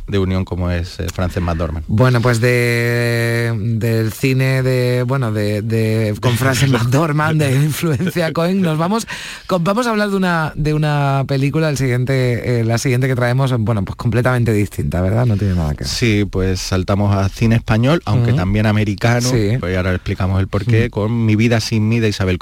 [0.09, 1.85] de unión como es eh, Frances McDormand.
[1.87, 8.61] Bueno, pues de del cine de bueno de, de con Frances McDormand de influencia Cohen
[8.61, 9.07] nos vamos
[9.47, 13.15] con- vamos a hablar de una de una película el siguiente eh, la siguiente que
[13.15, 15.25] traemos bueno pues completamente distinta, ¿verdad?
[15.25, 15.87] No tiene nada que ver.
[15.87, 18.37] Sí, pues saltamos a cine español, aunque Ujú.
[18.37, 19.57] también americano, Sí.
[19.59, 22.37] pues ahora explicamos el porqué, con Mi vida sin mí de Isabel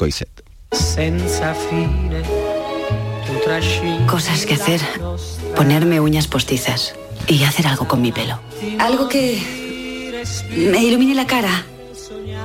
[3.43, 4.81] trascino Cosas que hacer.
[5.55, 6.93] Ponerme uñas postizas
[7.27, 8.39] y hacer algo con mi pelo.
[8.79, 9.41] Algo que
[10.55, 11.65] me ilumine la cara.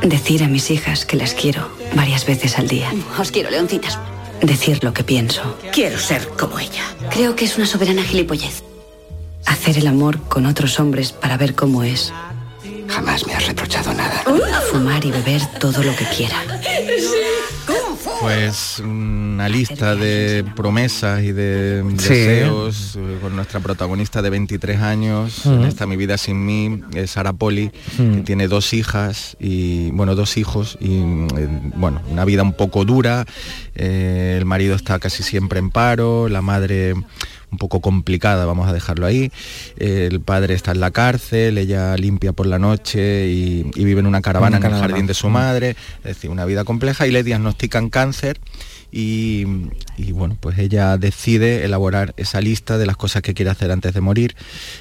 [0.02, 2.92] Decir a mis hijas que las quiero varias veces al día.
[3.18, 3.98] Os quiero, leoncitas.
[4.40, 5.56] Decir lo que pienso.
[5.72, 6.82] Quiero ser como ella.
[7.11, 8.64] Creo que es una soberana gilipollez.
[9.46, 12.12] Hacer el amor con otros hombres para ver cómo es.
[12.88, 14.24] Jamás me has reprochado nada.
[14.70, 16.37] Fumar y beber todo lo que quiera.
[18.22, 22.08] Pues una lista de promesas y de Sí.
[22.14, 27.11] deseos eh, con nuestra protagonista de 23 años, en esta Mi vida sin mí, es
[27.11, 32.42] Sara Poli, que tiene dos hijas y bueno, dos hijos y eh, bueno, una vida
[32.44, 33.26] un poco dura,
[33.74, 38.72] eh, el marido está casi siempre en paro, la madre un poco complicada, vamos a
[38.72, 39.30] dejarlo ahí.
[39.76, 44.00] Eh, el padre está en la cárcel, ella limpia por la noche y, y vive
[44.00, 44.88] en una caravana Una en el caravana.
[44.94, 45.32] jardín de su Mm.
[45.32, 48.38] madre, es decir, una vida compleja y le diagnostican cáncer
[48.92, 49.46] y,
[49.96, 53.94] y, bueno, pues ella decide elaborar esa lista de las cosas que quiere hacer antes
[53.94, 54.37] de morir,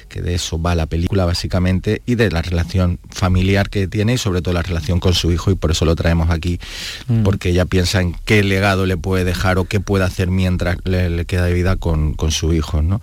[0.08, 4.18] que de eso va la película básicamente y de la relación familiar que tiene y
[4.18, 6.60] sobre todo la relación con su hijo y por eso lo traemos aquí,
[7.08, 7.22] Mm.
[7.22, 11.08] porque ella piensa en qué legado le puede dejar o qué puede hacer mientras le,
[11.08, 12.82] le queda de vida con, con su hijo.
[12.82, 13.00] ¿no?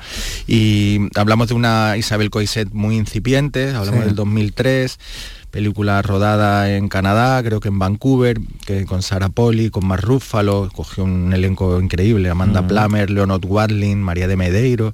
[0.48, 4.06] Y hablamos de una Isabel Coixet muy incipiente, hablamos Sí.
[4.06, 5.00] del 2003,
[5.52, 10.70] película rodada en Canadá, creo que en Vancouver, que con Sarah Poli, con Mark Ruffalo,
[10.74, 12.68] cogió un elenco increíble, Amanda Mm.
[12.68, 14.94] Plummer, Leonard Watling, María de Medeiro,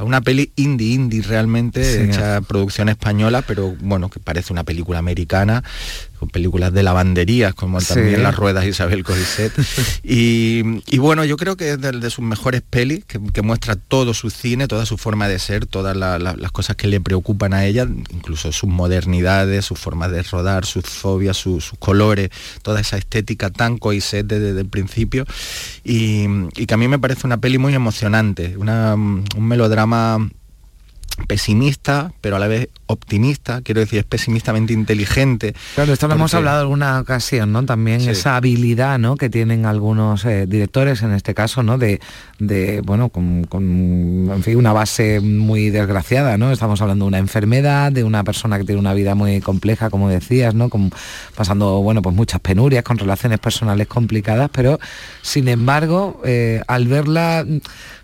[0.00, 2.10] una peli indie, indie realmente, Sí.
[2.10, 5.62] hecha producción española, pero bueno, que parece una película americana,
[6.18, 7.94] con películas de lavanderías, como Sí.
[7.94, 9.52] también Las Ruedas Isabel Coixet.
[10.02, 13.76] y, y bueno, yo creo que es de, de sus mejores pelis, que, que muestra
[13.76, 17.00] todo su cine, toda su forma de ser, todas la- la- las cosas que le
[17.00, 22.30] preocupan a ella, incluso sus modernidades, sus formas de rodar, sus fobias, su- sus colores,
[22.62, 23.78] toda esa estética tan
[24.22, 25.24] desde, desde el principio.
[25.84, 26.24] Y,
[26.56, 30.28] y que a mí me parece una peli muy emocionante, una- un melodrama
[31.28, 35.54] pesimista, pero a la vez optimista, quiero decir, es pesimistamente inteligente.
[35.74, 37.64] Claro, esto lo hemos hablado en alguna ocasión, ¿no?
[37.64, 39.16] También esa habilidad, ¿no?
[39.16, 41.78] Que tienen algunos eh, directores, en este caso, ¿no?
[41.78, 42.00] De,
[42.38, 46.50] de bueno, con, en fin, una base muy desgraciada, ¿no?
[46.52, 50.08] Estamos hablando de una enfermedad, de una persona que tiene una vida muy compleja, como
[50.08, 50.68] decías, ¿no?
[51.34, 54.78] pasando, bueno, pues muchas penurias, con relaciones personales complicadas, pero
[55.22, 57.44] sin embargo, eh, al verla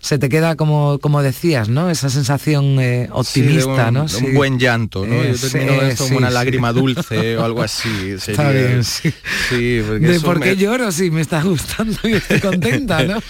[0.01, 1.89] se te queda como, como decías, ¿no?
[1.89, 4.05] Esa sensación eh, optimista, un, ¿no?
[4.23, 5.23] Un buen llanto, ¿no?
[5.23, 8.11] Yo termino esto como una lágrima dulce o algo así.
[8.11, 9.13] Está bien, sí.
[9.87, 13.21] porque de por qué lloro si me está gustando y estoy contenta, ¿no?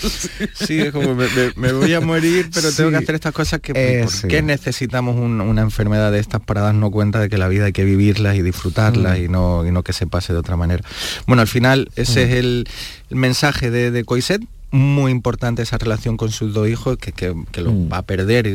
[0.53, 1.13] sí, es como
[1.55, 5.15] me, voy a morir, pero tengo que hacer estas cosas que Eh, ¿por qué necesitamos
[5.17, 8.41] una enfermedad de estas para darnos cuenta de que la vida hay que vivirla y
[8.41, 9.23] disfrutarla Mm.
[9.23, 10.83] y, no, y no que se pase de otra manera?
[11.27, 12.29] Bueno, al final ese Mm.
[12.29, 12.67] es el,
[13.09, 14.41] el mensaje de, de Coiset,
[14.71, 17.91] muy importante esa relación con sus dos hijos, que, que, que los Mm.
[17.91, 18.45] va a perder,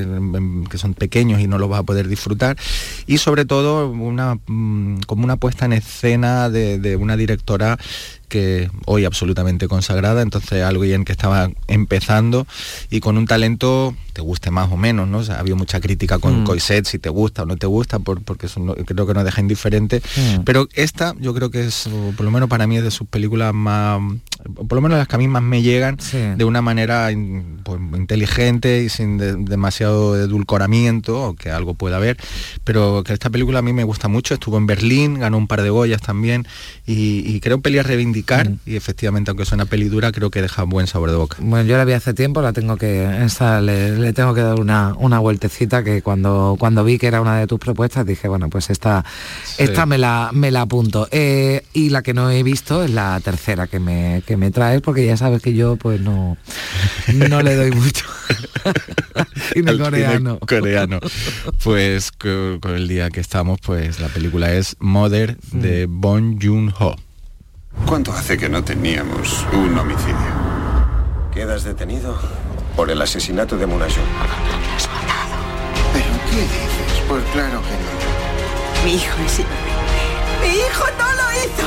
[0.70, 2.56] que son pequeños y no los va a poder disfrutar.
[3.06, 7.78] Y sobre todo una, mm, como una puesta en escena de, de una directora
[8.28, 12.46] que hoy absolutamente consagrada, entonces alguien que estaba empezando
[12.90, 15.18] y con un talento, te guste más o menos, ¿no?
[15.18, 16.44] O sea, ha habido mucha crítica con Mm.
[16.44, 19.24] Coiset, si te gusta o no te gusta, por- porque eso no- creo que nos
[19.24, 20.40] deja indiferente, Mm.
[20.44, 23.06] pero esta yo creo que es, o por lo menos para mí es de sus
[23.06, 24.00] películas más,
[24.54, 25.98] por lo menos las que a mí más me llegan,
[26.36, 27.10] de una manera
[27.64, 32.16] pues, inteligente y sin de- demasiado edulcoramiento, o que algo pueda haber,
[32.64, 35.62] pero que esta película a mí me gusta mucho, estuvo en Berlín, ganó un par
[35.62, 36.46] de Goyas también,
[36.86, 37.78] y, y creo peli
[38.24, 41.36] reivindicar, y efectivamente, aunque suena peli dura, creo que deja buen sabor de boca.
[41.40, 44.58] Bueno, yo la vi hace tiempo, la tengo que, esta le, le tengo que dar
[44.60, 48.48] una, una vueltecita que cuando, cuando vi que era una de tus propuestas dije, bueno,
[48.48, 49.04] pues esta,
[49.58, 51.08] esta me la, me la apunto.
[51.10, 54.80] Eh, y la que no he visto es la tercera que me, que me traes,
[54.80, 56.36] porque ya sabes que yo pues no,
[57.14, 58.04] no le doy mucho
[59.52, 60.38] cine cine coreano.
[60.40, 61.00] coreano.
[61.62, 66.96] Pues co- con, el día que estamos, pues la película es Mother de Bon Joon-ho.
[67.84, 70.16] ¿Cuánto hace que no teníamos un homicidio?
[71.32, 72.16] Quedas detenido
[72.74, 74.02] por el asesinato de Munajun.
[75.92, 77.02] ¿Pero qué dices?
[77.08, 78.84] Pues claro que no.
[78.84, 79.38] Mi hijo es
[80.40, 81.66] Mi hijo no lo hizo.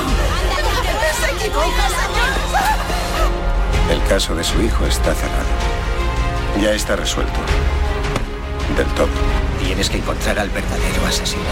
[1.20, 2.32] Se equivoca, señor.
[3.92, 5.50] El caso de su hijo está cerrado.
[6.62, 7.40] Ya está resuelto.
[8.76, 9.08] Del todo.
[9.64, 11.44] Tienes que encontrar al verdadero asesino.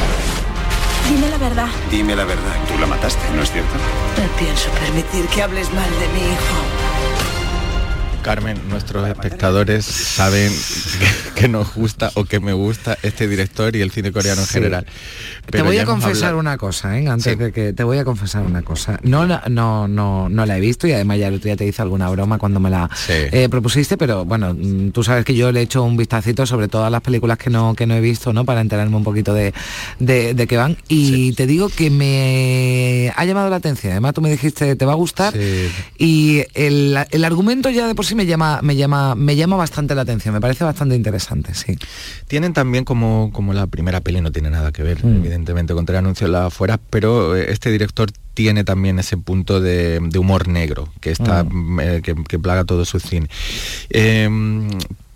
[1.10, 1.68] Dime la verdad.
[1.90, 3.74] Dime la verdad, tú la mataste, ¿no es cierto?
[4.18, 6.56] No pienso permitir que hables mal de mi hijo.
[8.24, 10.52] Carmen, nuestros espectadores saben
[11.38, 14.86] que, nos gusta o que me gusta este director y el cine coreano en general.
[14.86, 17.08] te Pero voy ya a confesar hablado- una cosa, ¿eh?
[17.08, 17.36] antes Sí.
[17.40, 19.00] de que te voy a confesar una cosa.
[19.04, 21.66] No, la- no, no, no la he visto y además ya el otro día te
[21.66, 25.52] hice alguna broma cuando me la eh, propusiste, pero bueno, mm, tú sabes que yo
[25.52, 28.34] le he hecho un vistacito sobre todas las películas que no, que no he visto,
[28.34, 28.46] ¿no?
[28.46, 29.54] Para enterarme un poquito de,
[30.00, 30.78] de, de qué van.
[30.88, 33.92] Y te digo que me ha llamado la atención.
[33.94, 35.34] Además tú me dijiste te va a gustar
[35.98, 39.96] y el, el argumento ya de por sí me llama, me llama, me llama bastante
[39.96, 40.34] la atención.
[40.34, 41.78] Me parece bastante interesante, sí.
[42.28, 45.18] Tienen también como, como la primera peli no tiene nada que ver, Mm.
[45.18, 50.00] evidentemente, con Tres anuncios la afuera, pero eh, este director tiene también ese punto de,
[50.02, 53.30] de humor negro que está mm, eh, que, que plaga todo su cine.
[53.90, 54.30] Eh,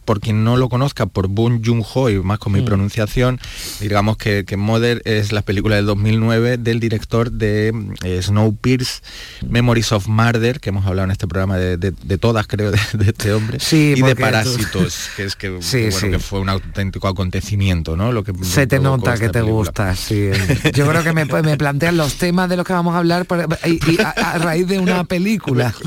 [0.06, 2.66] por quien no lo conozca, por Boon Joon-ho, y más con mi Mm.
[2.66, 3.40] pronunciación,
[3.80, 7.74] digamos que, que Mother es la película del 2009 del director de
[8.04, 9.02] eh, Snowpiercer,
[9.48, 12.80] Memories of Murder, que hemos hablado en este programa de, de- de todas, creo, de,
[12.94, 16.10] de este hombre, Sí, y de tú- Parásitos, que es que, Sí, que, bueno, sí.
[16.12, 18.12] que fue un auténtico acontecimiento, ¿no?
[18.12, 19.52] Lo que Se te nota que te película.
[19.54, 20.30] gusta, sí.
[20.74, 23.48] Yo creo que me, me plantean los temas de los que vamos a hablar por-
[23.66, 25.74] y, y a, a raíz de una película.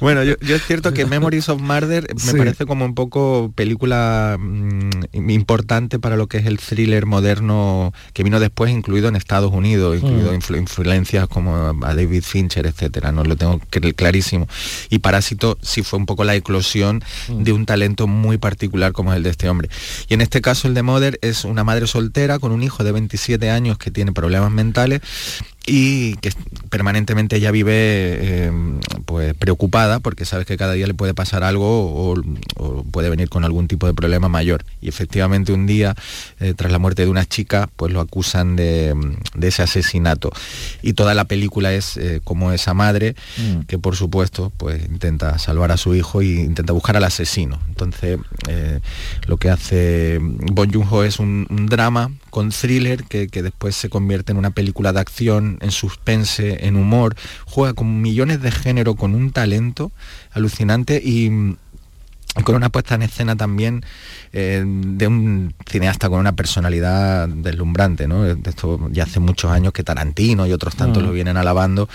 [0.00, 2.44] Bueno, yo, yo es cierto que Memories of Murder me Sí.
[2.44, 8.22] parece como un poco película mm, importante para lo que es el thriller moderno que
[8.22, 10.36] vino después, incluido en Estados Unidos, incluido Mm.
[10.36, 13.12] influ- influencias como a David Fincher, etcétera.
[13.12, 14.48] No lo tengo cl- clarísimo.
[14.90, 17.42] Y Parásito sí fue un poco la eclosión Mm.
[17.42, 19.68] de un talento muy particular como es el de este hombre.
[20.08, 22.92] Y en este caso el de Mother es una madre soltera con un hijo de
[22.92, 25.00] 27 años que tiene problemas mentales
[25.66, 26.30] y que
[26.70, 28.52] permanentemente ella vive eh,
[29.16, 32.22] pues preocupada porque sabes que cada día le puede pasar algo o,
[32.56, 34.62] o puede venir con algún tipo de problema mayor.
[34.82, 35.94] Y efectivamente un día
[36.38, 38.94] eh, tras la muerte de una chica pues lo acusan de,
[39.34, 40.30] de ese asesinato.
[40.82, 43.60] Y toda la película es eh, como esa madre Mm.
[43.66, 47.58] que por supuesto pues intenta salvar a su hijo y intenta buscar al asesino.
[47.68, 48.80] Entonces eh,
[49.26, 53.88] lo que hace Bon Joon-ho es un, un drama con thriller que, que después se
[53.88, 57.16] convierte en una película de acción en suspense en humor.
[57.46, 59.92] Juega con millones de género con un talento
[60.32, 61.56] alucinante y
[62.44, 63.84] con una puesta en escena también
[64.32, 68.26] eh, de un cineasta con una personalidad deslumbrante, ¿no?
[68.26, 71.06] Esto ya hace muchos años que Tarantino y otros tantos Mm.
[71.06, 71.88] lo vienen alabando,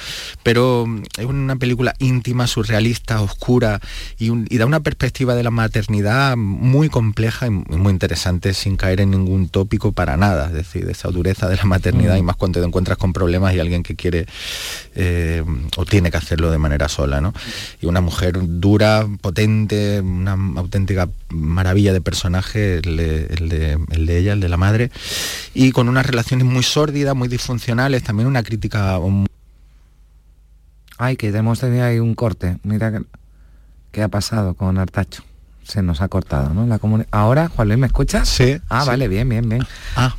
[0.43, 0.85] pero
[1.17, 3.79] es una película íntima, surrealista, oscura
[4.17, 8.77] y, un- y da una perspectiva de la maternidad muy compleja y muy interesante sin
[8.77, 12.19] caer en ningún tópico para nada, es decir, de esa dureza de la maternidad Mm.
[12.19, 14.25] y más cuando te encuentras con problemas y alguien que quiere
[14.95, 15.43] eh,
[15.77, 17.33] o tiene que hacerlo de manera sola, ¿no?
[17.81, 24.05] Y una mujer dura, potente, una auténtica maravilla de personaje, el de, el de- el
[24.05, 24.91] de ella, el de la madre,
[25.53, 28.99] y con unas relaciones muy sórdidas, muy disfuncionales, también una crítica
[30.97, 32.57] Ay, que hemos tenido ahí un corte.
[32.63, 33.01] Mira
[33.91, 35.23] qué ha pasado con Artacho.
[35.63, 36.65] Se nos ha cortado, ¿no?
[36.67, 36.79] La
[37.11, 38.27] Ahora, Juan Luis, ¿me escuchas?
[38.27, 38.57] Sí.
[38.69, 38.87] Ah, sí.
[38.87, 39.65] vale, bien, bien, bien.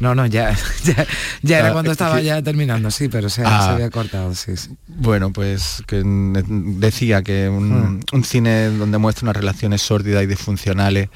[0.00, 1.06] No, no, ya, ya,
[1.42, 3.64] ya era Ah, cuando es estaba ya terminando, sí, pero se, Ah.
[3.66, 4.70] se había cortado, sí, sí.
[4.86, 10.26] Bueno, pues que mm, decía que un, un cine donde muestra unas relaciones sórdidas y
[10.26, 11.08] disfuncionales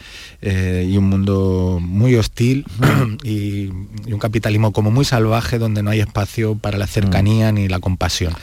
[0.43, 2.67] eh, y un mundo muy hostil
[3.23, 3.71] y,
[4.07, 7.79] y un capitalismo como muy salvaje donde no hay espacio para la cercanía ni la
[7.81, 8.35] compasión.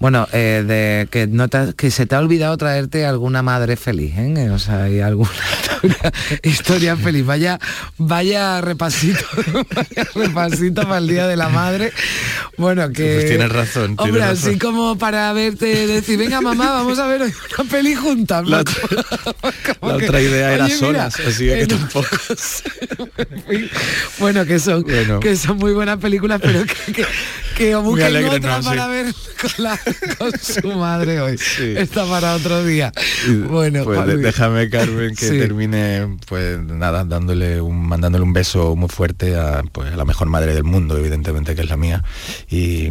[0.00, 4.12] Bueno, eh, de que, no te- que se te ha olvidado traerte alguna madre feliz,
[4.18, 4.50] ¿eh?
[4.50, 5.30] O sea, hay alguna
[5.82, 7.24] historia, historia feliz.
[7.24, 7.58] Vaya,
[7.96, 9.24] vaya repasito,
[9.74, 11.92] vaya repasito para el Día de la Madre.
[12.58, 13.14] Bueno, que...
[13.14, 14.50] Pues tienes razón, tienes Hombre, razón.
[14.50, 18.46] así como para verte decir, venga mamá, vamos a ver hoy una peli juntas.
[18.46, 18.60] La
[19.80, 22.08] otra idea era solas, así que eh, tampoco.
[24.18, 25.20] bueno, que son, Bueno.
[25.20, 27.06] que son muy buenas películas, pero que, que,
[27.56, 28.62] que Muy busquen otra ¿no?
[28.62, 28.68] Sí.
[28.68, 29.80] para ver con, la-
[30.18, 31.38] con su madre hoy.
[31.76, 32.92] Está para otro día.
[33.48, 35.38] Bueno, pues déjame Carmen que Sí.
[35.38, 40.28] termine pues nada dándole un mandándole un beso muy fuerte a pues a la mejor
[40.28, 42.02] madre del mundo evidentemente que es la mía
[42.48, 42.90] y, y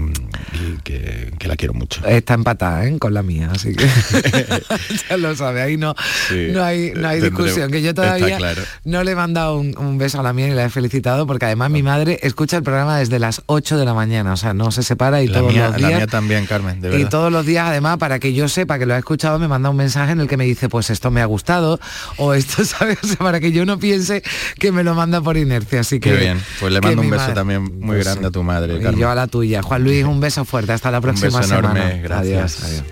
[0.84, 2.98] que, que la quiero mucho Está empatada ¿eh?
[3.00, 3.86] con la mía, así que
[5.10, 5.96] ya lo sabe, ahí no,
[6.30, 8.62] Sí, no hay, no hay tendré- discusión, que yo todavía claro.
[8.84, 11.46] no le he mandado un, un beso a la mía y la he felicitado porque
[11.46, 14.72] además mi madre escucha el programa desde las 8 de la mañana, o sea, no
[14.72, 17.32] se separa y la todos mía, los la días mía también Carmen de y todos
[17.32, 20.12] los días además para que yo sepa que lo ha escuchado me manda un mensaje
[20.12, 21.80] en el que me dice pues esto me ha gustado
[22.18, 24.24] o esto sabes O sea, para que yo no piense
[24.60, 27.24] que me lo manda por inercia así que Qué bien pues le mando un beso
[27.24, 28.28] madre- también muy Pues grande sí.
[28.28, 31.02] a tu madre y yo a la tuya Juan Luis un beso fuerte hasta la
[31.02, 32.64] próxima beso enorme, semana gracias.
[32.64, 32.84] adiós, adiós.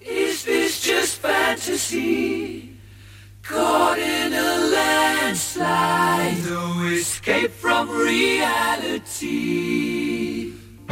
[0.00, 2.74] Is this just fantasy?
[3.42, 10.07] Caught in a landslide, no escape from reality.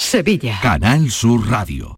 [0.00, 0.58] Sevilla.
[0.62, 1.97] Canal Sur Radio.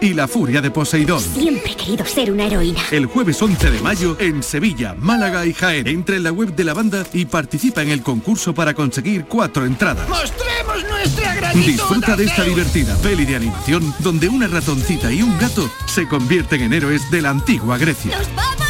[0.01, 1.21] y la furia de Poseidón.
[1.21, 2.81] Siempre he querido ser una heroína.
[2.91, 5.87] El jueves 11 de mayo en Sevilla, Málaga y Jaén.
[5.87, 9.65] Entra en la web de la banda y participa en el concurso para conseguir cuatro
[9.65, 10.09] entradas.
[10.09, 11.65] ¡Mostremos nuestra gratitud!
[11.65, 16.61] Disfruta de esta divertida peli de animación donde una ratoncita y un gato se convierten
[16.61, 18.17] en héroes de la antigua Grecia.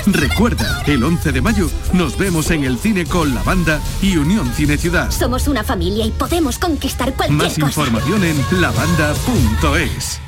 [0.08, 4.52] Recuerda, el 11 de mayo nos vemos en el cine con la banda y Unión
[4.54, 5.12] Cine Ciudad.
[5.12, 7.68] Somos una familia y podemos conquistar cualquier Más cosa.
[7.68, 10.20] información en lavanda.es.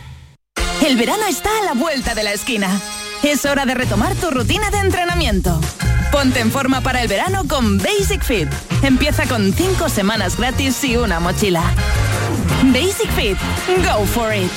[0.85, 2.67] El verano está a la vuelta de la esquina.
[3.23, 5.57] Es hora de retomar tu rutina de entrenamiento.
[6.11, 8.49] Ponte en forma para el verano con Basic Fit.
[8.81, 11.63] Empieza con 5 semanas gratis y una mochila.
[12.65, 13.37] Basic Fit.
[13.77, 14.51] Go for it.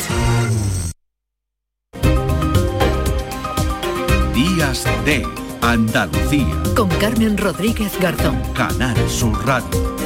[4.34, 5.24] Días de
[5.62, 6.62] Andalucía.
[6.74, 8.42] Con Carmen Rodríguez Garzón.
[8.52, 9.96] Canal Sur Radio.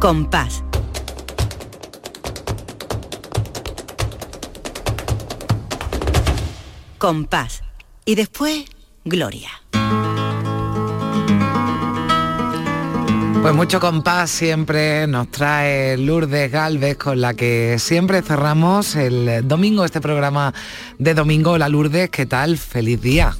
[0.00, 0.64] Compás.
[6.98, 7.62] Compás.
[8.04, 8.64] Y después,
[9.04, 9.50] Gloria.
[13.40, 19.84] Pues mucho compás siempre nos trae Lourdes Galvez con la que siempre cerramos el domingo
[19.84, 20.52] este programa
[20.98, 21.52] de domingo.
[21.52, 22.58] Hola Lourdes, ¿qué tal?
[22.58, 23.36] Feliz día.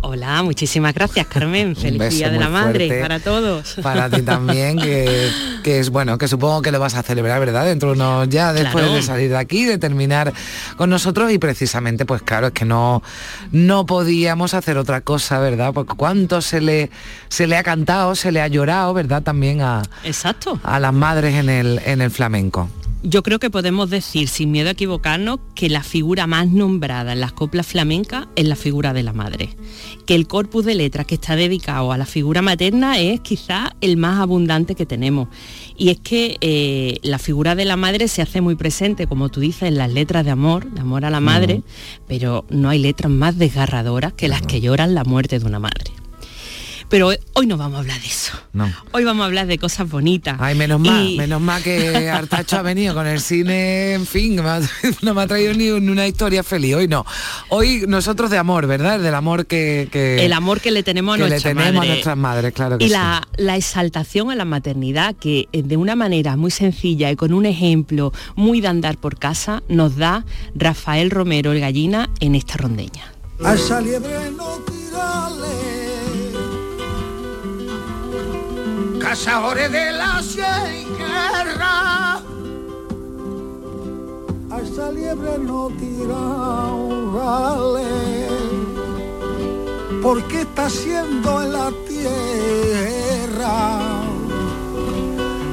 [0.00, 1.74] Hola, muchísimas gracias Carmen.
[1.76, 3.76] Feliz Día de la Madre para todos.
[3.82, 5.28] Para ti también, que,
[5.64, 7.64] que es bueno, que supongo que lo vas a celebrar, ¿verdad?
[7.64, 8.94] Dentro de unos ya después Claro.
[8.94, 10.32] de salir de aquí, de terminar
[10.76, 13.02] con nosotros y precisamente, pues claro, es que no,
[13.50, 15.72] no podíamos hacer otra cosa, ¿verdad?
[15.74, 16.90] Porque cuánto se le,
[17.28, 19.22] se le ha cantado, se le ha llorado, ¿verdad?
[19.22, 20.60] También a, Exacto.
[20.62, 22.68] a las madres en el, en el flamenco.
[23.04, 27.20] Yo creo que podemos decir, sin miedo a equivocarnos, que la figura más nombrada en
[27.20, 29.50] las coplas flamencas es la figura de la madre.
[30.04, 33.98] Que el corpus de letras que está dedicado a la figura materna es quizá el
[33.98, 35.28] más abundante que tenemos.
[35.76, 39.38] Y es que eh, la figura de la madre se hace muy presente, como tú
[39.38, 41.62] dices, en las letras de amor, de amor a la madre,
[42.08, 45.92] pero no hay letras más desgarradoras que las que lloran la muerte de una madre.
[46.88, 48.32] Pero hoy- hoy no vamos a hablar de eso.
[48.54, 48.72] No.
[48.92, 50.36] Hoy vamos a hablar de cosas bonitas.
[50.40, 54.36] Ay, menos mal, Y- menos mal que Artacho ha venido con el cine, en fin,
[54.36, 54.60] me ha-
[55.02, 56.74] no me ha traído ni un- una historia feliz.
[56.76, 57.04] Hoy no.
[57.50, 59.00] Hoy nosotros de amor, ¿verdad?
[59.00, 59.88] Del amor que...
[59.92, 61.88] que- el amor que le tenemos a que le tenemos madre.
[61.88, 62.92] a nuestras madres, claro que y sí.
[62.94, 67.34] la, la exaltación a la maternidad que eh, de una manera muy sencilla y con
[67.34, 70.24] un ejemplo muy de andar por casa nos da
[70.54, 73.12] Rafael Romero el gallina en esta rondeña.
[73.44, 75.67] A esa liebre no tirale
[79.08, 80.20] Cazadores de la
[80.98, 82.20] guerra.
[84.50, 86.68] A esa liebre no tirale
[90.02, 93.54] Porque está haciendo en la tierra.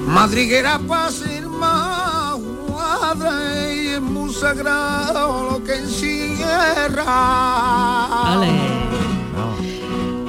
[0.06, 2.38] Madriguera para ser más
[2.76, 7.06] madre y es muy sagrado lo que encierra.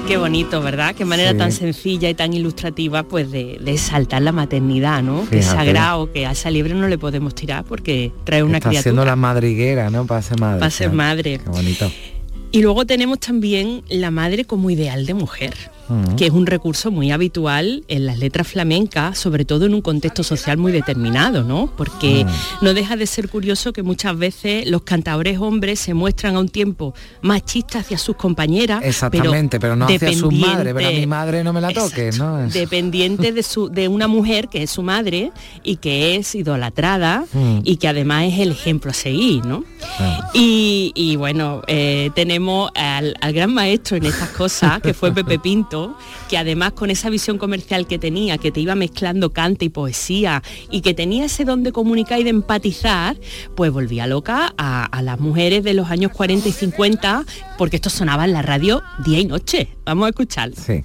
[0.07, 0.95] Qué bonito, ¿verdad?
[0.95, 1.37] Qué manera Sí.
[1.39, 5.29] tan sencilla y tan ilustrativa pues de, de exaltar la maternidad, ¿no?
[5.29, 5.67] Que es Fíjate.
[5.67, 8.81] sagrado, que a esa liebre no le podemos tirar porque trae una Está criatura.
[8.81, 10.07] haciendo la madriguera, ¿no?
[10.07, 10.61] Para ser madre.
[10.61, 11.39] Para ser madre.
[11.43, 11.91] Qué bonito.
[12.53, 15.55] Y luego tenemos también la madre como ideal de mujer,
[16.16, 20.22] Que es un recurso muy habitual en las letras flamencas, sobre todo en un contexto
[20.22, 21.70] social muy determinado, ¿no?
[21.76, 22.26] Porque
[22.61, 26.49] no deja de ser curioso que muchas veces los cantadores hombres se muestran a un
[26.49, 31.45] tiempo machistas hacia sus compañeras, Exactamente, pero, no hacia su madre, pero a mi madre
[31.45, 32.41] no me la toques, ¿no?
[32.45, 35.30] Es- dependiente de su de una mujer que es su madre
[35.62, 37.61] y que es idolatrada Mm.
[37.64, 39.64] y que además es el ejemplo a seguir, ¿no?
[40.01, 40.30] Ah.
[40.34, 45.39] Y, y bueno, eh, tenemos al, al gran maestro en estas cosas, que fue Pepe
[45.39, 45.76] Pinto,
[46.29, 50.43] que además con esa visión comercial que tenía, que te iba mezclando cante y poesía,
[50.70, 53.16] y que tenía ese don de comunicar y de empatizar,
[53.55, 57.24] pues volvía loca a, a las mujeres de los años 40 y 50,
[57.59, 59.68] porque esto sonaba en la radio día y noche.
[59.85, 60.57] Vamos a escucharlo.
[60.57, 60.85] Sí.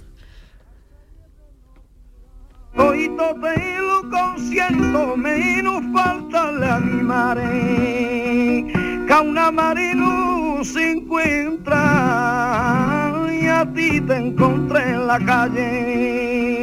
[2.78, 8.66] Hoy tope lo consiento, menos falta le animaré.
[9.08, 11.80] Que a una mare no se encuentra
[13.52, 16.62] a ti te encontré en la calle.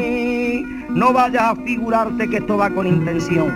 [0.91, 3.53] No vayas a figurarte que esto va con intención.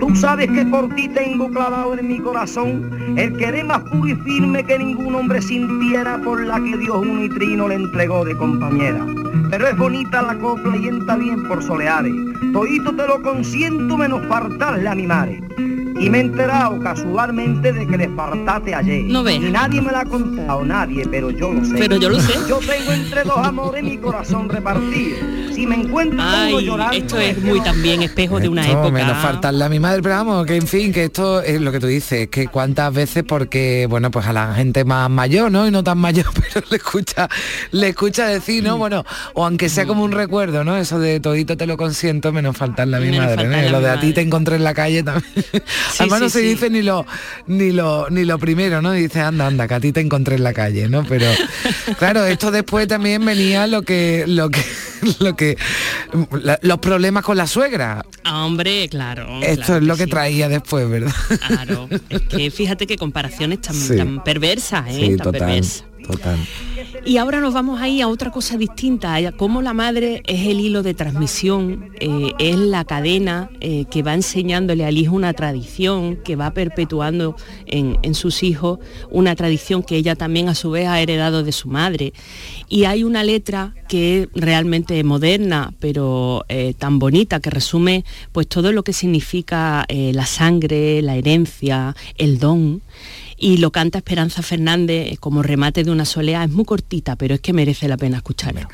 [0.00, 4.16] Tú sabes que por ti tengo clavado en mi corazón el querer más puro y
[4.16, 9.06] firme que ningún hombre sintiera por la que Dios un nitrino le entregó de compañera.
[9.50, 12.12] Pero es bonita la copla y entra bien por soleares.
[12.52, 15.42] Todito te lo consiento menos faltarle a mi madre.
[16.00, 19.04] Y me he enterado casualmente de que le faltaste ayer.
[19.04, 19.34] No ve.
[19.34, 21.74] Y nadie me lo ha contado, nadie, pero yo lo sé.
[21.76, 22.32] Pero yo lo sé.
[22.48, 25.18] Yo tengo entre dos amores mi corazón repartido.
[25.54, 28.90] Si me encuentro Ay, llorando, esto es muy también espejo de una época.
[28.90, 31.80] menos faltarle a mi madre, pero vamos, que en fin, que esto es lo que
[31.80, 35.66] tú dices, que cuántas veces porque, bueno, pues a la gente más mayor, ¿no?
[35.66, 37.28] Y no tan mayor, pero le escucha,
[37.72, 38.78] le escucha decir, ¿no?
[38.78, 40.76] Bueno, o aunque sea como un recuerdo, ¿no?
[40.76, 43.42] Eso de todito te lo consiento, menos faltarle a mi Menos madre, ¿no?
[43.50, 45.32] faltarle a Lo de a ti te encontré en la calle también.
[45.98, 46.46] Además no sí, se sí.
[46.46, 47.06] dice ni lo,
[47.46, 48.92] ni lo, ni lo primero, ¿no?
[48.92, 51.04] Dice, anda, anda, que a ti te encontré en la calle, ¿no?
[51.04, 51.26] Pero
[51.98, 54.62] claro, esto después también venía lo que, lo que,
[55.18, 55.49] lo que,
[56.42, 58.04] la- los problemas con la suegra.
[58.24, 59.40] Hombre, claro.
[59.42, 60.10] Esto claro es lo que que sí.
[60.10, 61.12] traía después, ¿verdad?
[61.46, 63.96] Claro, es que fíjate qué comparaciones tan, Sí.
[63.96, 64.92] tan perversas, ¿eh?
[64.94, 65.84] Sí, tan total, perversas.
[67.04, 70.60] Y ahora nos vamos ahí a otra cosa distinta, a cómo la madre es el
[70.60, 76.16] hilo de transmisión, eh, es la cadena eh, que va enseñándole al hijo una tradición,
[76.16, 77.36] que va perpetuando
[77.66, 78.80] en, sus hijos
[79.10, 82.12] una tradición que ella también a su vez ha heredado de su madre.
[82.68, 88.46] Y hay una letra que es realmente moderna, pero eh, tan bonita, que resume pues
[88.46, 92.82] todo lo que significa la sangre, la herencia, el don
[93.40, 96.44] y lo canta Esperanza Fernández como remate de una soleá.
[96.44, 98.68] Es muy cortita, pero es que merece la pena escucharla.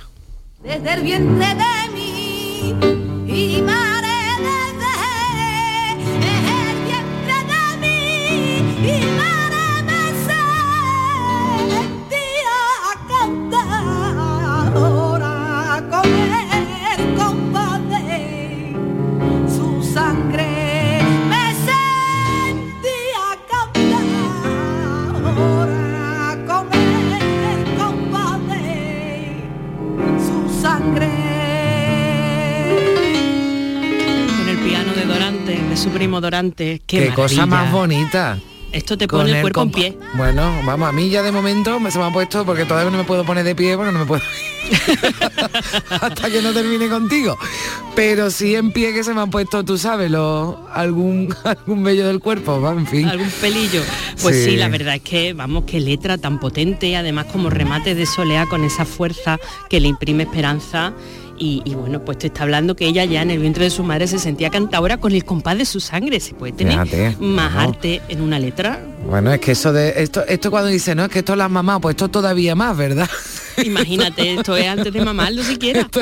[35.87, 36.83] Su primo Dorante.
[36.85, 38.39] Qué, Qué, cosa más bonita.
[38.73, 39.99] Esto te pone el cuerpo en pie.
[40.15, 42.99] Bueno, vamos, a mí ya de momento me se me ha puesto, porque todavía no
[42.99, 44.23] me puedo poner de pie, porque no me puedo
[46.01, 47.39] hasta que no termine contigo.
[47.95, 52.09] Pero sí en pie que se me han puesto, tú sabes, lo, algún, algún vello
[52.09, 53.07] del cuerpo, va, en fin.
[53.07, 53.83] algún pelillo.
[54.21, 54.51] Pues sí.
[54.51, 54.57] Sí.
[54.57, 58.65] la verdad es que, vamos, qué letra tan potente, además como remate de soleá con
[58.65, 59.39] esa fuerza
[59.71, 60.93] que le imprime esperanza.
[61.39, 63.83] Y, y bueno, pues te está hablando que ella ya en el vientre de su
[63.83, 66.19] madre se sentía cantadora con el compás de su sangre.
[66.21, 67.61] Se puede tener Fíjate, más ¿no?
[67.61, 68.81] arte en una letra.
[69.09, 71.79] Bueno, es que eso de esto, esto cuando dice, no, es que esto las mamás,
[71.81, 73.09] pues esto todavía más, ¿verdad?
[73.65, 75.81] Imagínate, esto es antes de mamarlo siquiera.
[75.83, 76.01] Esto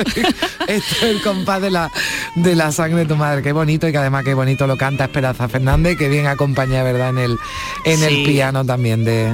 [0.67, 1.91] es el compás de la,
[2.35, 5.05] de la sangre de tu madre, qué bonito y que además qué bonito lo canta
[5.05, 7.09] Esperanza Fernández, que bien acompaña, ¿verdad?
[7.09, 7.37] En el,
[7.85, 8.03] en Sí.
[8.05, 9.33] el piano también de,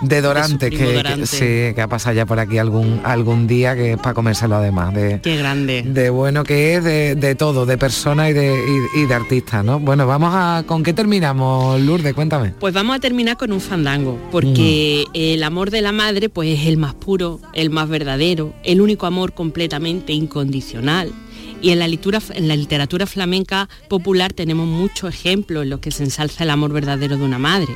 [0.00, 3.96] de Dorante, que, sí, que ha pasado ya por aquí algún, algún día, que es
[3.98, 5.82] para comérselo además, de, Qué grande.
[5.82, 8.54] de bueno que es, de, de todo, de persona y de,
[8.94, 9.80] y, y de artista, ¿no?
[9.80, 12.14] Bueno, vamos a, ¿con qué terminamos, Lourdes?
[12.14, 12.50] Cuéntame.
[12.60, 15.10] Pues vamos a terminar con un fandango, porque Mm.
[15.14, 19.06] el amor de la madre pues es el más puro, el más verdadero, el único
[19.06, 21.12] amor completamente incondicional.
[21.60, 25.90] Y en la, literatura, en la literatura flamenca popular tenemos muchos ejemplos en los que
[25.90, 27.74] se ensalza el amor verdadero de una madre.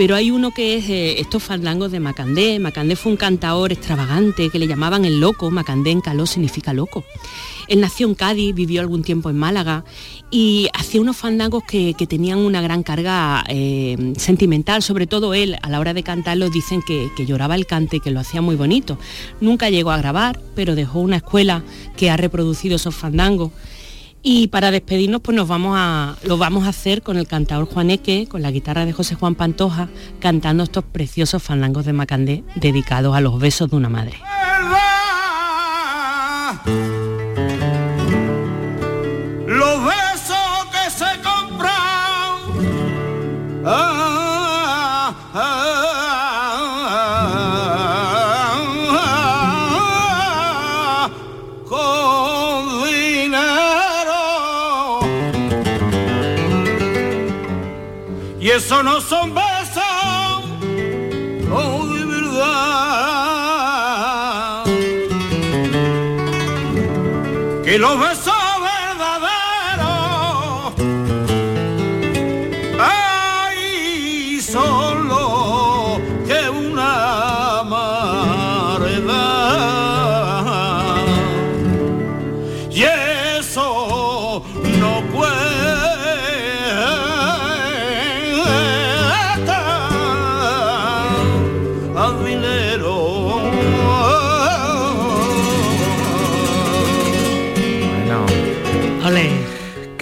[0.00, 2.58] Pero hay uno que es eh, estos fandangos de Macandé.
[2.58, 5.50] Macandé fue un cantador extravagante que le llamaban el loco.
[5.50, 7.04] Macandé en caló significa loco.
[7.68, 9.84] Él nació en Cádiz, vivió algún tiempo en Málaga
[10.30, 15.58] y hacía unos fandangos que, que tenían una gran carga eh, sentimental, sobre todo él,
[15.60, 18.56] a la hora de cantarlos dicen que, que lloraba el cante que lo hacía muy
[18.56, 18.96] bonito.
[19.42, 21.62] Nunca llegó a grabar, pero dejó una escuela
[21.98, 23.52] que ha reproducido esos fandangos.
[24.22, 28.26] Y para despedirnos, pues nos vamos a, lo vamos a hacer con el cantador Juaneque,
[28.28, 33.20] con la guitarra de José Juan Pantoja, cantando estos preciosos fandangos de Macandé dedicados a
[33.20, 34.18] los besos de una madre.
[58.82, 59.39] No son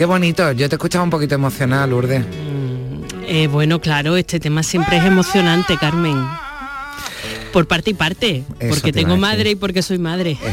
[0.08, 2.24] bonito, yo te escuchaba un poquito emocional, Lourdes.
[3.26, 6.16] Eh, bueno, claro, este tema siempre es emocionante, Carmen.
[7.52, 10.36] Por parte y parte, Eso porque te tengo madre y porque soy madre.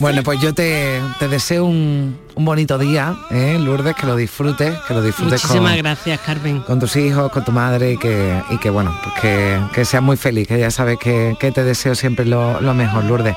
[0.00, 4.72] Bueno, pues yo te, te deseo un, un bonito día, ¿eh, Lourdes, que lo disfrutes,
[4.86, 6.60] que lo disfrutes Muchísimas con, gracias, Carmen.
[6.60, 10.04] con tus hijos, con tu madre y que, y que bueno, pues que, que seas
[10.04, 13.34] muy feliz, que ya sabes que, que te deseo siempre lo, lo mejor, Lourdes.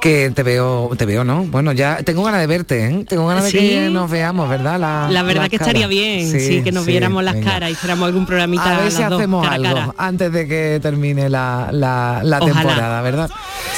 [0.00, 1.44] Que te veo, te veo, ¿no?
[1.44, 3.06] Bueno, ya tengo ganas de verte, ¿eh?
[3.08, 4.78] Tengo ganas de que nos veamos, ¿verdad?
[4.78, 7.52] La, La verdad que estaría bien, sí, que nos sí, viéramos las venga.
[7.52, 9.94] caras, hiciéramos algún programita A ver si dos, hacemos cara algo cara.
[9.96, 12.52] antes de que termine la, la- la Ojalá.
[12.52, 13.30] temporada, ¿verdad?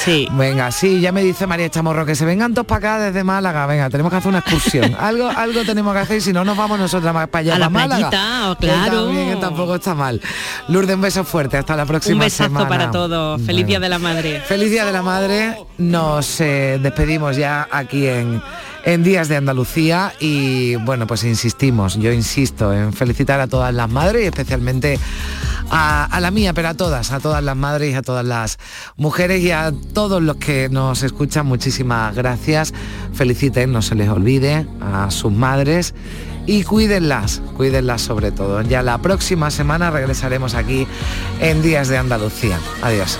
[0.07, 0.29] Sí.
[0.33, 3.67] Venga, sí, ya me dice María Chamorro que se vengan todos para acá desde Málaga.
[3.67, 4.97] Venga, tenemos que hacer una excursión.
[5.01, 7.59] algo, algo tenemos que hacer y si no nos vamos nosotras más para allá, A
[7.59, 8.09] la Málaga.
[8.09, 9.07] playita, oh, Que claro.
[9.07, 10.21] también, que tampoco está mal.
[10.69, 11.57] Lourdes, un beso fuerte.
[11.59, 12.69] Hasta la próxima Un besazo semana.
[12.69, 13.43] para todos.
[13.43, 13.67] Feliz.
[13.67, 14.41] Día de la Madre.
[14.47, 15.59] Feliz Día de la Madre.
[15.79, 18.41] Nos eh, despedimos ya aquí en,
[18.87, 23.91] en Días de Andalucía y bueno, pues insistimos, yo insisto en felicitar a todas las
[23.91, 24.99] madres y especialmente
[25.71, 28.59] a, la mía, pero a todas, a todas las madres y a todas las
[28.97, 32.73] mujeres y a todos los que nos escuchan, muchísimas gracias.
[33.13, 35.93] Feliciten, no se les olvide a sus madres
[36.47, 38.63] y cuídenlas, cuídenlas sobre todo.
[38.63, 40.87] Ya la próxima semana regresaremos aquí
[41.41, 42.61] en Días de Andalucía.
[42.83, 43.19] Adiós.